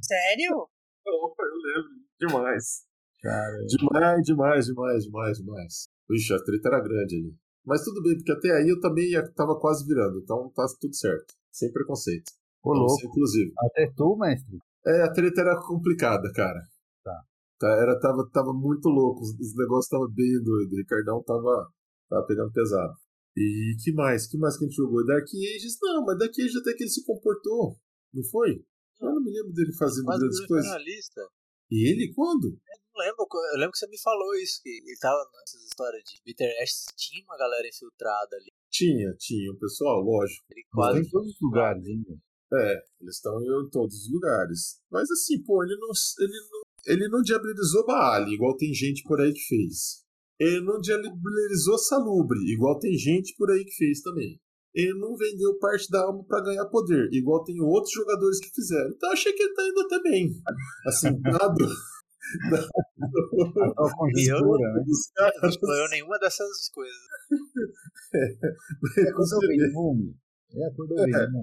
[0.04, 0.70] Sério?
[1.08, 1.89] Eu lembro
[2.20, 2.86] demais.
[3.22, 5.88] Cara, Demais, demais, demais, demais, demais.
[6.12, 7.36] Ixi, a treta era grande ali.
[7.65, 10.96] Mas tudo bem, porque até aí eu também ia- tava quase virando, então tá tudo
[10.96, 11.34] certo.
[11.52, 12.32] Sem preconceito.
[12.63, 13.08] ô Você, louco.
[13.08, 13.54] inclusive.
[13.60, 14.58] Até tu, mestre.
[14.86, 16.60] É, a treta era complicada, cara.
[17.04, 17.22] Tá.
[17.60, 20.72] Tá, era, tava, tava muito louco, os, os negócios estavam bem doidos.
[20.74, 21.70] O Ricardão tava,
[22.10, 22.93] tava pegando pesado.
[23.36, 24.28] E que mais?
[24.28, 25.06] que mais que a gente jogou?
[25.06, 25.78] Dark Ages?
[25.82, 27.76] Não, mas Dark Ages até que ele se comportou,
[28.13, 28.63] não foi?
[29.00, 30.66] Eu não me lembro dele fazendo Quase grandes virou coisas.
[30.68, 31.22] infernalista.
[31.70, 32.48] E ele, quando?
[32.50, 36.22] Não lembro, eu lembro que você me falou isso, que ele tava nessas histórias de
[36.26, 38.52] Bitter Ash, tinha uma galera infiltrada ali.
[38.72, 40.46] Tinha, tinha, o pessoal, lógico.
[40.50, 41.00] Ele quase.
[41.02, 42.18] em todos os lugares ainda.
[42.54, 44.80] É, eles estão em todos os lugares.
[44.90, 49.19] Mas assim, pô, ele não, ele não, ele não diabilizou Baali, igual tem gente por
[49.19, 50.06] aí que fez.
[50.40, 54.40] Ele não diabilizou Salubre, igual tem gente por aí que fez também.
[54.80, 58.92] Ele não vendeu parte da alma pra ganhar poder, igual tem outros jogadores que fizeram.
[58.92, 60.30] Então eu achei que ele tá indo até bem.
[60.86, 61.65] Assim, dado.
[62.46, 64.84] Até a conjuntura, né?
[64.86, 65.12] dos
[65.42, 66.98] Não escolheu nenhuma dessas coisas.
[69.10, 70.15] Acordou bem, Vume.
[70.54, 71.42] É, acordou bem, né?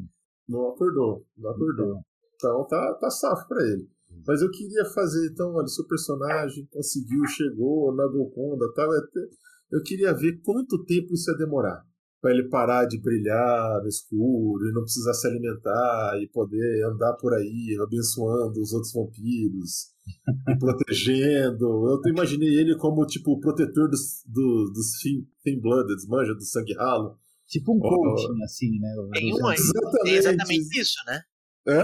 [0.49, 2.01] Não acordou, não acordou.
[2.37, 3.89] Então tá, tá safo pra ele.
[4.26, 8.95] Mas eu queria fazer, então, olha, seu personagem conseguiu, chegou na Golconda tal.
[8.95, 9.26] é até-
[9.72, 11.82] Eu queria ver quanto tempo isso ia demorar.
[12.25, 17.12] Para ele parar de brilhar no escuro e não precisar se alimentar e poder andar
[17.20, 19.93] por aí abençoando os outros vampiros
[20.49, 21.66] e protegendo.
[21.66, 24.87] Eu imaginei ele como tipo o protetor dos, dos, dos
[25.43, 27.18] Thin Blooded, manja do sangue ralo.
[27.47, 28.89] Tipo um coaching, assim, né?
[29.12, 29.59] Tem um aí.
[30.05, 31.20] Tem exatamente isso, né?
[31.68, 31.83] É?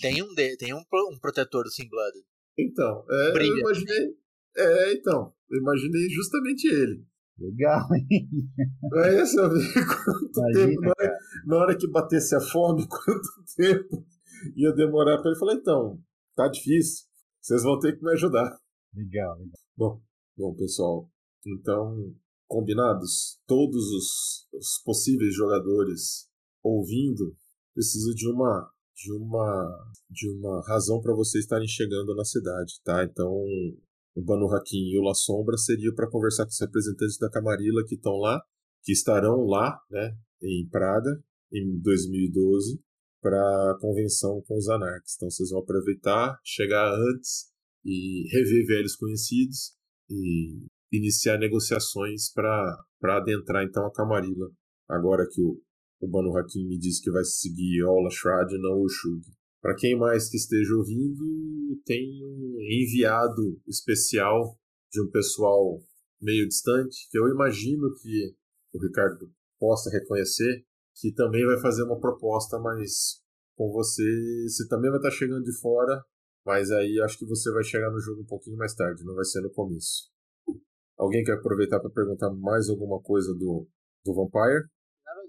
[0.00, 2.22] Tem um, tem um, um protetor do Thin Blooded.
[2.56, 4.14] Então, é, eu imaginei.
[4.56, 7.09] É, então, eu imaginei justamente ele.
[7.40, 8.28] Legal, hein?
[8.94, 12.86] É isso, eu vi quanto Imagina, tempo, na hora, na hora, que batesse a fome,
[12.88, 14.06] quanto tempo
[14.56, 15.98] ia demorar para ele falar, então,
[16.36, 17.06] tá difícil,
[17.40, 18.58] vocês vão ter que me ajudar.
[18.94, 19.60] Legal, legal.
[19.76, 20.02] Bom,
[20.36, 21.08] bom, pessoal,
[21.46, 22.14] então,
[22.46, 26.28] combinados, todos os, os possíveis jogadores
[26.62, 27.34] ouvindo,
[27.72, 33.02] precisa de uma de uma de uma razão para vocês estarem chegando na cidade, tá?
[33.02, 33.32] Então,
[34.20, 37.84] o Banu Hakim e o La Sombra seria para conversar com os representantes da Camarilla
[37.86, 38.40] que estão lá,
[38.82, 41.10] que estarão lá, né, em Praga,
[41.52, 42.80] em 2012,
[43.22, 45.14] para a convenção com os anarques.
[45.16, 47.50] Então vocês vão aproveitar, chegar antes
[47.84, 49.72] e rever velhos conhecidos
[50.08, 54.50] e iniciar negociações para adentrar então a Camarilla.
[54.88, 55.60] Agora que o,
[56.00, 59.22] o Banu Hakim me disse que vai seguir Ola Shrad e não o Shug.
[59.60, 61.24] Para quem mais que esteja ouvindo,
[61.84, 64.58] tem um enviado especial
[64.90, 65.82] de um pessoal
[66.20, 68.34] meio distante, que eu imagino que
[68.72, 70.64] o Ricardo possa reconhecer,
[70.96, 73.20] que também vai fazer uma proposta, mas
[73.56, 74.02] com você,
[74.48, 76.02] você também vai estar chegando de fora,
[76.44, 79.24] mas aí acho que você vai chegar no jogo um pouquinho mais tarde, não vai
[79.24, 80.10] ser no começo.
[80.96, 83.66] Alguém quer aproveitar para perguntar mais alguma coisa do,
[84.04, 84.68] do Vampire?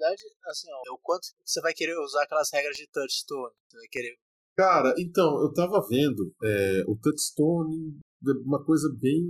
[0.02, 3.54] Verdade, assim, ó, o quanto você vai querer usar aquelas regras de touchstone?
[3.70, 4.18] Você vai querer.
[4.58, 8.00] Cara, então, eu tava vendo é, o touchstone,
[8.46, 9.24] uma coisa bem.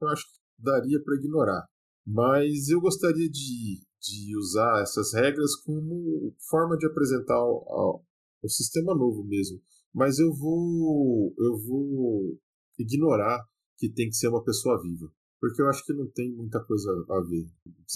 [0.00, 1.64] Eu acho que daria para ignorar.
[2.04, 8.02] Mas eu gostaria de, de usar essas regras como forma de apresentar o,
[8.42, 9.60] o sistema novo mesmo.
[9.94, 11.32] Mas eu vou.
[11.38, 12.38] Eu vou
[12.78, 13.40] ignorar
[13.78, 15.08] que tem que ser uma pessoa viva.
[15.40, 17.46] Porque eu acho que não tem muita coisa a ver.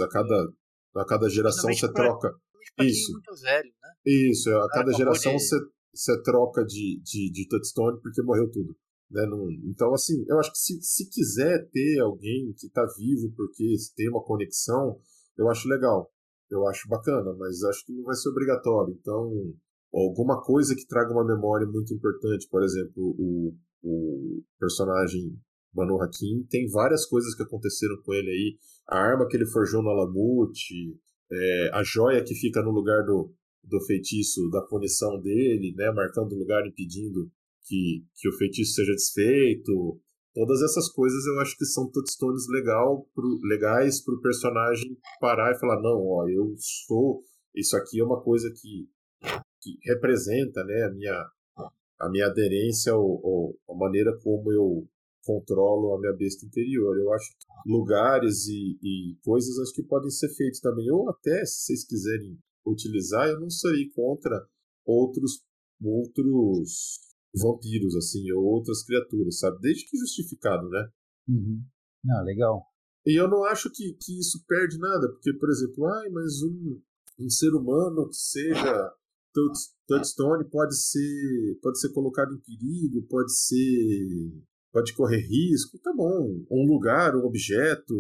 [0.01, 0.53] A cada
[0.97, 2.35] a cada geração você troca.
[2.81, 3.13] Isso.
[3.13, 3.91] Muito velho, né?
[4.05, 5.57] Isso, a cada geração você,
[5.95, 8.77] você troca de, de, de touchstone porque morreu tudo.
[9.11, 9.25] Né?
[9.27, 13.75] Não, então, assim, eu acho que se, se quiser ter alguém que está vivo porque
[13.97, 14.99] tem uma conexão,
[15.39, 16.11] eu acho legal.
[16.51, 18.95] Eu acho bacana, mas acho que não vai ser obrigatório.
[19.01, 19.31] Então,
[19.93, 25.37] alguma coisa que traga uma memória muito importante, por exemplo, o, o personagem
[25.77, 28.57] Manu Hakim tem várias coisas que aconteceram com ele aí
[28.89, 30.99] a arma que ele forjou no Alamute,
[31.31, 33.33] é, a joia que fica no lugar do,
[33.65, 37.31] do feitiço da punição dele, né, marcando o lugar impedindo
[37.65, 40.01] que, que o feitiço seja desfeito.
[40.33, 45.53] Todas essas coisas eu acho que são touchstones legal pro, legais para o personagem parar
[45.53, 47.23] e falar: não, ó, eu sou.
[47.55, 48.87] Isso aqui é uma coisa que,
[49.61, 51.27] que representa né, a, minha,
[51.99, 54.87] a minha aderência ou, ou a maneira como eu
[55.27, 56.97] controlo a minha besta interior.
[56.97, 60.91] Eu acho que lugares e, e coisas acho que podem ser feitos também.
[60.91, 64.47] Ou até, se vocês quiserem utilizar, eu não serei contra
[64.87, 65.45] outros
[65.83, 67.01] outros
[67.35, 69.59] vampiros, assim, ou outras criaturas, sabe?
[69.61, 70.89] Desde que justificado, né?
[71.29, 71.63] Uhum.
[72.11, 72.63] Ah, legal.
[73.05, 76.81] E eu não acho que, que isso perde nada, porque, por exemplo, ai, mas um,
[77.21, 78.93] um ser humano que seja
[79.87, 84.33] touchstone pode ser pode ser colocado em perigo, pode ser
[84.77, 86.45] pode correr risco, tá bom.
[86.51, 87.95] Um lugar, um objeto,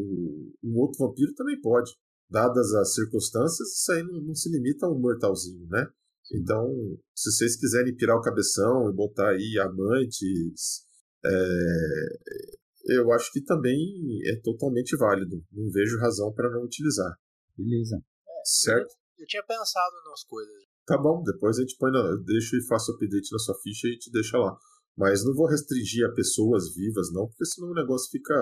[0.62, 1.90] um outro vampiro também pode.
[2.28, 5.86] Dadas as circunstâncias, isso aí não, não se limita a um mortalzinho, né?
[6.34, 6.68] Então,
[7.14, 10.82] se vocês quiserem pirar o cabeção e botar aí amantes,
[11.24, 15.42] é, eu acho que também é totalmente válido.
[15.50, 17.16] Não vejo razão para não utilizar.
[17.56, 17.96] Beleza.
[17.96, 18.92] É, certo?
[19.16, 20.52] Eu, eu, tinha pensado nas coisas.
[20.84, 23.90] Tá bom, depois a gente põe na, deixa e faço update na sua ficha e
[23.90, 24.58] a gente deixa lá.
[24.96, 28.34] Mas não vou restringir a pessoas vivas, não, porque senão o negócio fica.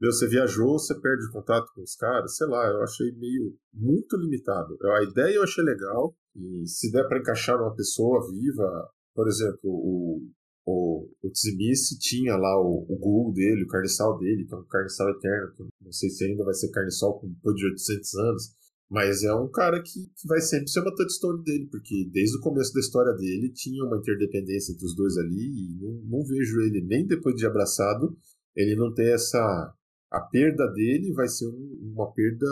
[0.00, 4.16] Meu, você viajou, você perde contato com os caras, sei lá, eu achei meio muito
[4.16, 4.78] limitado.
[4.96, 9.60] A ideia eu achei legal, e se der para encaixar numa pessoa viva, por exemplo,
[9.64, 10.26] o,
[10.66, 14.64] o, o Tzimice tinha lá o, o Google dele, o carniçal dele, que é um
[14.64, 18.42] carniçal eterno, que não sei se ainda vai ser carniçal com depois de 800 anos,
[18.90, 22.74] mas é um cara que, vai sempre ser uma touchstone dele, porque desde o começo
[22.74, 26.80] da história dele tinha uma interdependência entre os dois ali, e não, não vejo ele
[26.80, 28.18] nem depois de abraçado,
[28.56, 29.72] ele não tem essa.
[30.10, 32.46] A perda dele vai ser um, uma perda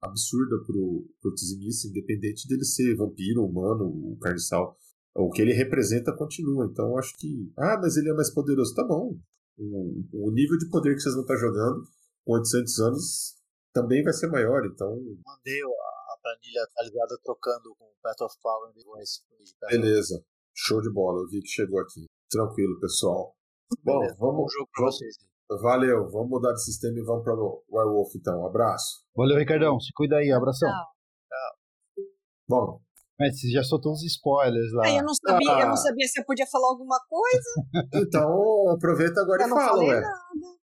[0.00, 4.74] absurda pro, pro Tzimice, independente dele ser vampiro, humano, o carniçal.
[5.14, 6.64] O que ele representa continua.
[6.64, 7.52] Então eu acho que.
[7.58, 8.74] Ah, mas ele é mais poderoso.
[8.74, 9.18] Tá bom.
[9.58, 11.84] O, o nível de poder que vocês vão estar jogando
[12.24, 13.33] com 800 anos
[13.74, 14.88] também vai ser maior, então.
[15.26, 19.20] Mandei a a planilha atualizada trocando com Path of Power e Voice.
[19.68, 20.24] Beleza.
[20.54, 21.20] Show de bola.
[21.22, 22.06] Eu vi que chegou aqui.
[22.30, 23.34] Tranquilo, pessoal.
[23.82, 24.36] Bom, Beleza, vamos.
[24.36, 25.16] bom jogo pra vocês.
[25.60, 26.08] Valeu.
[26.10, 28.40] Vamos mudar de sistema e vamos para o Werewolf, então.
[28.42, 29.04] Um abraço.
[29.16, 29.78] Valeu, Ricardão.
[29.80, 30.30] Se cuida aí.
[30.32, 30.68] Abração.
[30.70, 32.04] Tchau.
[32.48, 32.80] Bom,
[33.18, 34.86] Mas você já soltou uns spoilers lá.
[34.86, 35.68] Aí eu não sabia, eu Ah.
[35.68, 37.50] não sabia se eu podia falar alguma coisa.
[38.08, 40.00] então aproveita agora eu e não fala, falei ué.
[40.00, 40.18] nada.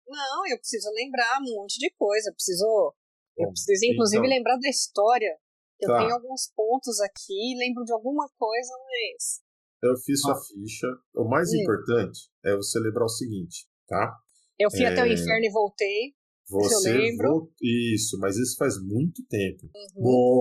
[0.07, 2.29] Não, eu preciso lembrar um monte de coisa.
[2.29, 2.93] Eu preciso,
[3.37, 4.35] eu preciso inclusive então.
[4.37, 5.37] lembrar da história.
[5.79, 5.99] Eu Tá.
[5.99, 9.41] tenho alguns pontos aqui, lembro de alguma coisa, mas.
[9.83, 10.33] Eu fiz Ah.
[10.33, 10.87] sua ficha.
[11.15, 11.57] O mais Hum.
[11.61, 14.15] importante é você lembrar o seguinte, tá?
[14.57, 15.13] Eu fui até o É.
[15.13, 16.15] inferno e voltei.
[16.47, 17.27] Você eu lembro.
[17.27, 19.69] vo- Isso, mas isso faz muito tempo.
[19.97, 20.39] Uhum.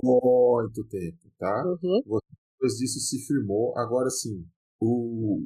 [0.61, 1.63] Muito tempo, tá?
[1.65, 2.01] Uhum.
[2.03, 3.75] Depois disso se firmou.
[3.77, 4.47] Agora sim,
[4.79, 5.41] o,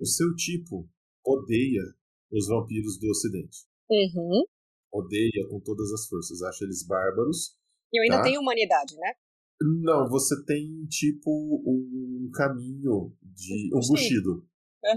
[0.00, 0.88] o seu tipo
[1.24, 1.82] odeia
[2.32, 3.58] os vampiros do ocidente.
[3.90, 4.44] Uhum.
[4.92, 6.42] Odeia com todas as forças.
[6.42, 7.56] Acha eles bárbaros.
[7.92, 8.22] E eu ainda Tá.
[8.24, 9.12] tenho humanidade, né?
[9.60, 11.30] Não, você tem tipo
[11.66, 13.70] um caminho de.
[13.74, 13.90] Um Bushido.
[13.90, 14.46] bushido.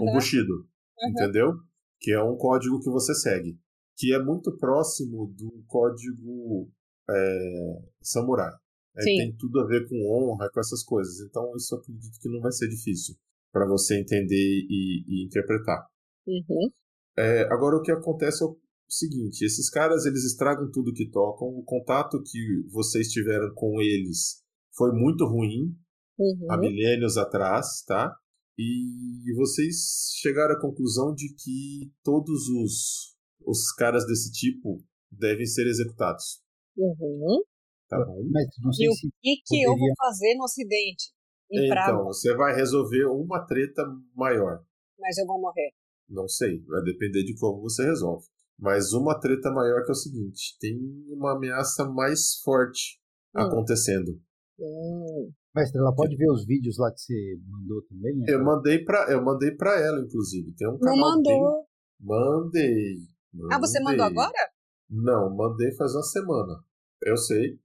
[0.00, 0.12] Um Uhum.
[0.12, 0.52] bushido.
[0.52, 1.10] Uhum.
[1.10, 1.52] Entendeu?
[2.00, 3.58] Que é um código que você segue.
[3.96, 6.70] Que é muito próximo do código
[7.08, 8.52] é, samurai.
[8.96, 11.20] É, tem tudo a ver com honra, com essas coisas.
[11.20, 13.14] Então, isso eu acredito que não vai ser difícil
[13.52, 14.36] para você entender
[14.68, 15.86] e, e interpretar.
[16.26, 16.70] Uhum.
[17.20, 18.56] É, agora, o que acontece é o
[18.88, 21.48] seguinte: esses caras eles estragam tudo que tocam.
[21.48, 22.38] O contato que
[22.70, 24.42] vocês tiveram com eles
[24.76, 25.74] foi muito ruim
[26.50, 26.60] há Uhum.
[26.60, 28.14] milênios atrás, tá?
[28.58, 33.16] E vocês chegaram à conclusão de que todos os,
[33.46, 36.42] os caras desse tipo devem ser executados,
[36.76, 37.42] Uhum.
[37.88, 38.22] tá bom?
[38.30, 39.08] Mas não sei E o se.
[39.22, 41.10] que, que eu vou fazer no ocidente?
[41.50, 43.82] Em Então, Praga, você vai resolver uma treta
[44.14, 44.62] maior.
[44.98, 45.70] mas eu vou morrer.
[46.10, 48.26] Não sei, vai depender de como você resolve.
[48.58, 50.76] Mas uma treta maior que é o seguinte: tem
[51.08, 52.98] uma ameaça mais forte
[53.36, 53.40] Hum.
[53.42, 54.20] acontecendo.
[54.58, 55.30] Hum.
[55.54, 58.16] Mestre, ela pode ver os vídeos lá que você mandou também?
[58.16, 58.24] né?
[58.28, 60.52] Eu mandei pra, eu mandei pra ela, inclusive.
[60.56, 61.40] Tem um Não canal bem.
[61.40, 61.66] mandou.
[62.00, 62.96] Mandei.
[63.52, 64.22] Ah, você mandou mandei.
[64.22, 64.50] agora?
[64.90, 66.54] Não, mandei faz uma semana.
[67.04, 67.58] Eu sei.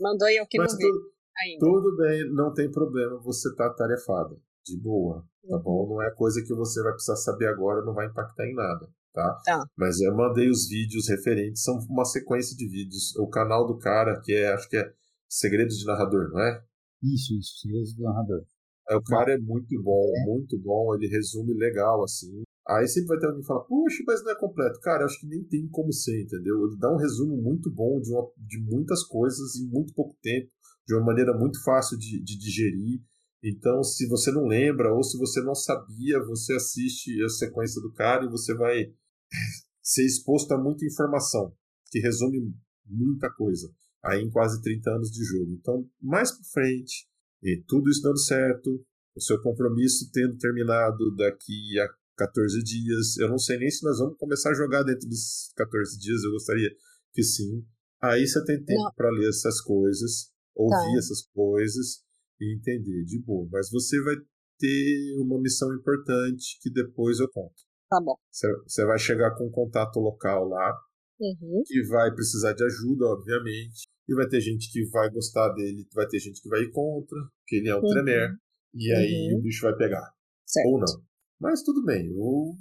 [0.00, 1.58] Mandou e eu que Mas não vi tu- ainda.
[1.60, 4.36] tudo bem, não tem problema, você tá tarefada.
[4.66, 5.62] De boa, tá Uhum.
[5.62, 5.88] bom?
[5.88, 9.40] Não é coisa que você vai precisar saber agora, não vai impactar em nada, tá?
[9.44, 9.64] Tá.
[9.76, 13.16] Mas eu mandei os vídeos referentes, são uma sequência de vídeos.
[13.16, 14.92] O canal do cara, que é, acho que é
[15.28, 16.62] Segredos de Narrador, não é?
[17.02, 18.44] Isso, isso, Segredos do Narrador.
[18.90, 22.42] É, O cara é muito bom, muito bom, ele resume legal, assim.
[22.68, 24.78] Aí sempre vai ter alguém que fala, puxa, mas não é completo.
[24.80, 26.66] Cara, eu acho que nem tem como ser, entendeu?
[26.66, 30.50] Ele dá um resumo muito bom de, uma- de muitas coisas em muito pouco tempo,
[30.86, 33.00] de uma maneira muito fácil de, de digerir.
[33.42, 37.92] Então, se você não lembra ou se você não sabia, você assiste a sequência do
[37.92, 38.92] cara e você vai
[39.82, 41.54] ser exposto a muita informação,
[41.90, 43.72] que resume muita coisa,
[44.04, 45.52] aí em quase 30 anos de jogo.
[45.52, 47.08] Então, mais pra frente,
[47.42, 48.84] e tudo isso dando certo,
[49.16, 53.16] o seu compromisso tendo terminado daqui a 14 dias.
[53.16, 56.30] Eu não sei nem se nós vamos começar a jogar dentro dos 14 dias, eu
[56.32, 56.70] gostaria
[57.14, 57.64] que sim.
[58.02, 60.98] Aí você tem tempo para ler essas coisas, ouvir Tá.
[60.98, 62.02] essas coisas
[62.40, 63.48] e entender de boa.
[63.50, 64.14] Mas você vai
[64.58, 67.54] ter uma missão importante que depois eu conto.
[67.88, 68.14] Tá bom.
[68.30, 70.72] Você vai chegar com um contato local lá,
[71.20, 71.62] Uhum.
[71.66, 73.82] que vai precisar de ajuda, obviamente.
[74.08, 77.18] E vai ter gente que vai gostar dele, vai ter gente que vai ir contra,
[77.46, 77.90] que ele é um Uhum.
[77.90, 78.30] tremer.
[78.74, 79.38] E aí Uhum.
[79.38, 80.10] o bicho vai pegar.
[80.46, 80.66] Certo.
[80.68, 81.02] Ou não.
[81.40, 82.10] Mas tudo bem,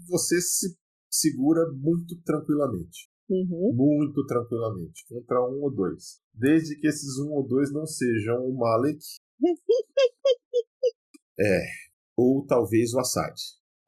[0.08, 0.76] você se
[1.12, 3.10] segura muito tranquilamente.
[3.30, 3.74] Uhum.
[3.76, 5.06] Muito tranquilamente.
[5.08, 6.20] Contra um ou dois.
[6.34, 9.00] Desde que esses um ou dois não sejam o Malek.
[11.40, 11.62] É.
[12.18, 13.34] Ou talvez o Assad.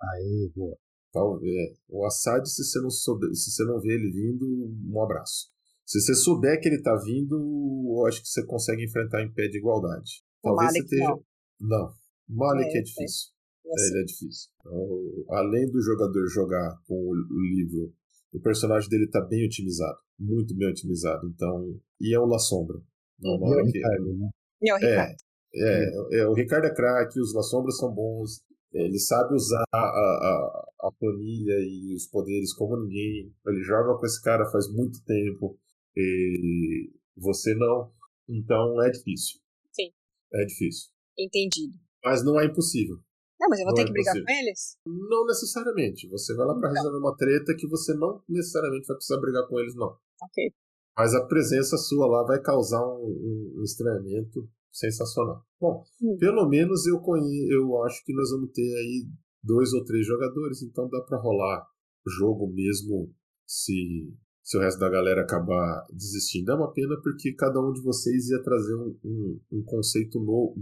[0.02, 0.78] Aê, boa.
[1.12, 1.78] Talvez.
[1.90, 4.46] O Assad, se você não souber, se você não vê ele vindo,
[4.90, 5.50] um abraço.
[5.86, 9.48] Se você souber que ele tá vindo, eu acho que você consegue enfrentar em pé
[9.50, 10.24] de igualdade.
[10.42, 11.04] Talvez você esteja.
[11.04, 11.24] não.
[11.60, 11.94] Não.
[12.30, 13.32] Malek É, é, eu difícil.
[13.66, 14.50] É, ele é difícil.
[14.60, 17.94] Então, além do jogador jogar com o livro,
[18.34, 19.98] o personagem dele tá bem otimizado.
[20.18, 21.28] Muito bem otimizado.
[21.28, 21.78] Então.
[22.00, 22.78] E é o La Sombra.
[23.20, 24.30] Não, é que- Ricardo, né?
[24.62, 25.12] E o é, Ricardo.
[25.12, 25.16] é,
[25.54, 28.44] é, o Ricardo é craque, os La Sombras são bons.
[28.74, 33.34] Ele sabe usar a, a, a planilha e os poderes como ninguém.
[33.46, 35.60] Ele joga com esse cara faz muito tempo.
[35.96, 37.92] E você não.
[38.30, 39.40] Então é difícil.
[39.74, 39.92] Sim.
[40.34, 40.90] É difícil.
[41.20, 41.78] Entendido.
[42.04, 42.96] Mas não é impossível.
[43.40, 44.26] Não, mas eu vou Não ter é que brigar possível.
[44.26, 44.78] com eles?
[44.86, 46.08] Não necessariamente.
[46.08, 49.60] Você vai lá pra resolver uma treta que você não necessariamente vai precisar brigar com
[49.60, 49.98] eles, não.
[50.24, 50.54] Ok.
[50.98, 55.44] Mas a presença sua lá vai causar um, um estranhamento sensacional.
[55.60, 55.84] Bom,
[56.20, 57.48] pelo menos eu conhe...
[57.52, 59.08] eu acho que nós vamos ter aí
[59.44, 61.66] dois ou três jogadores, então dá pra rolar
[62.06, 63.14] o jogo mesmo
[63.46, 64.14] se
[64.44, 66.52] se o resto da galera acabar desistindo.
[66.52, 70.56] É uma pena porque cada um de vocês ia trazer um, um, um conceito novo.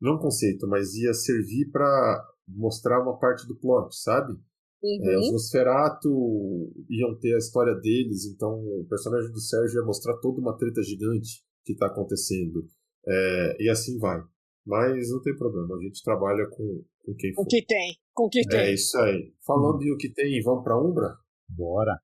[0.00, 4.32] Não um conceito, mas ia servir para mostrar uma parte do plot, sabe?
[4.82, 5.10] Uhum.
[5.10, 10.16] É, os Nosferatu iam ter a história deles, então o personagem do Sérgio ia mostrar
[10.18, 12.64] toda uma treta gigante que está acontecendo.
[13.06, 14.20] É, e assim vai.
[14.66, 17.46] Mas não tem problema, a gente trabalha com, com quem O for.
[17.48, 17.96] que tem?
[18.12, 18.74] Com o que É tem?
[18.74, 19.32] isso aí.
[19.46, 21.16] Falando em o que tem, vamos pra Umbra?
[21.48, 21.98] Bora.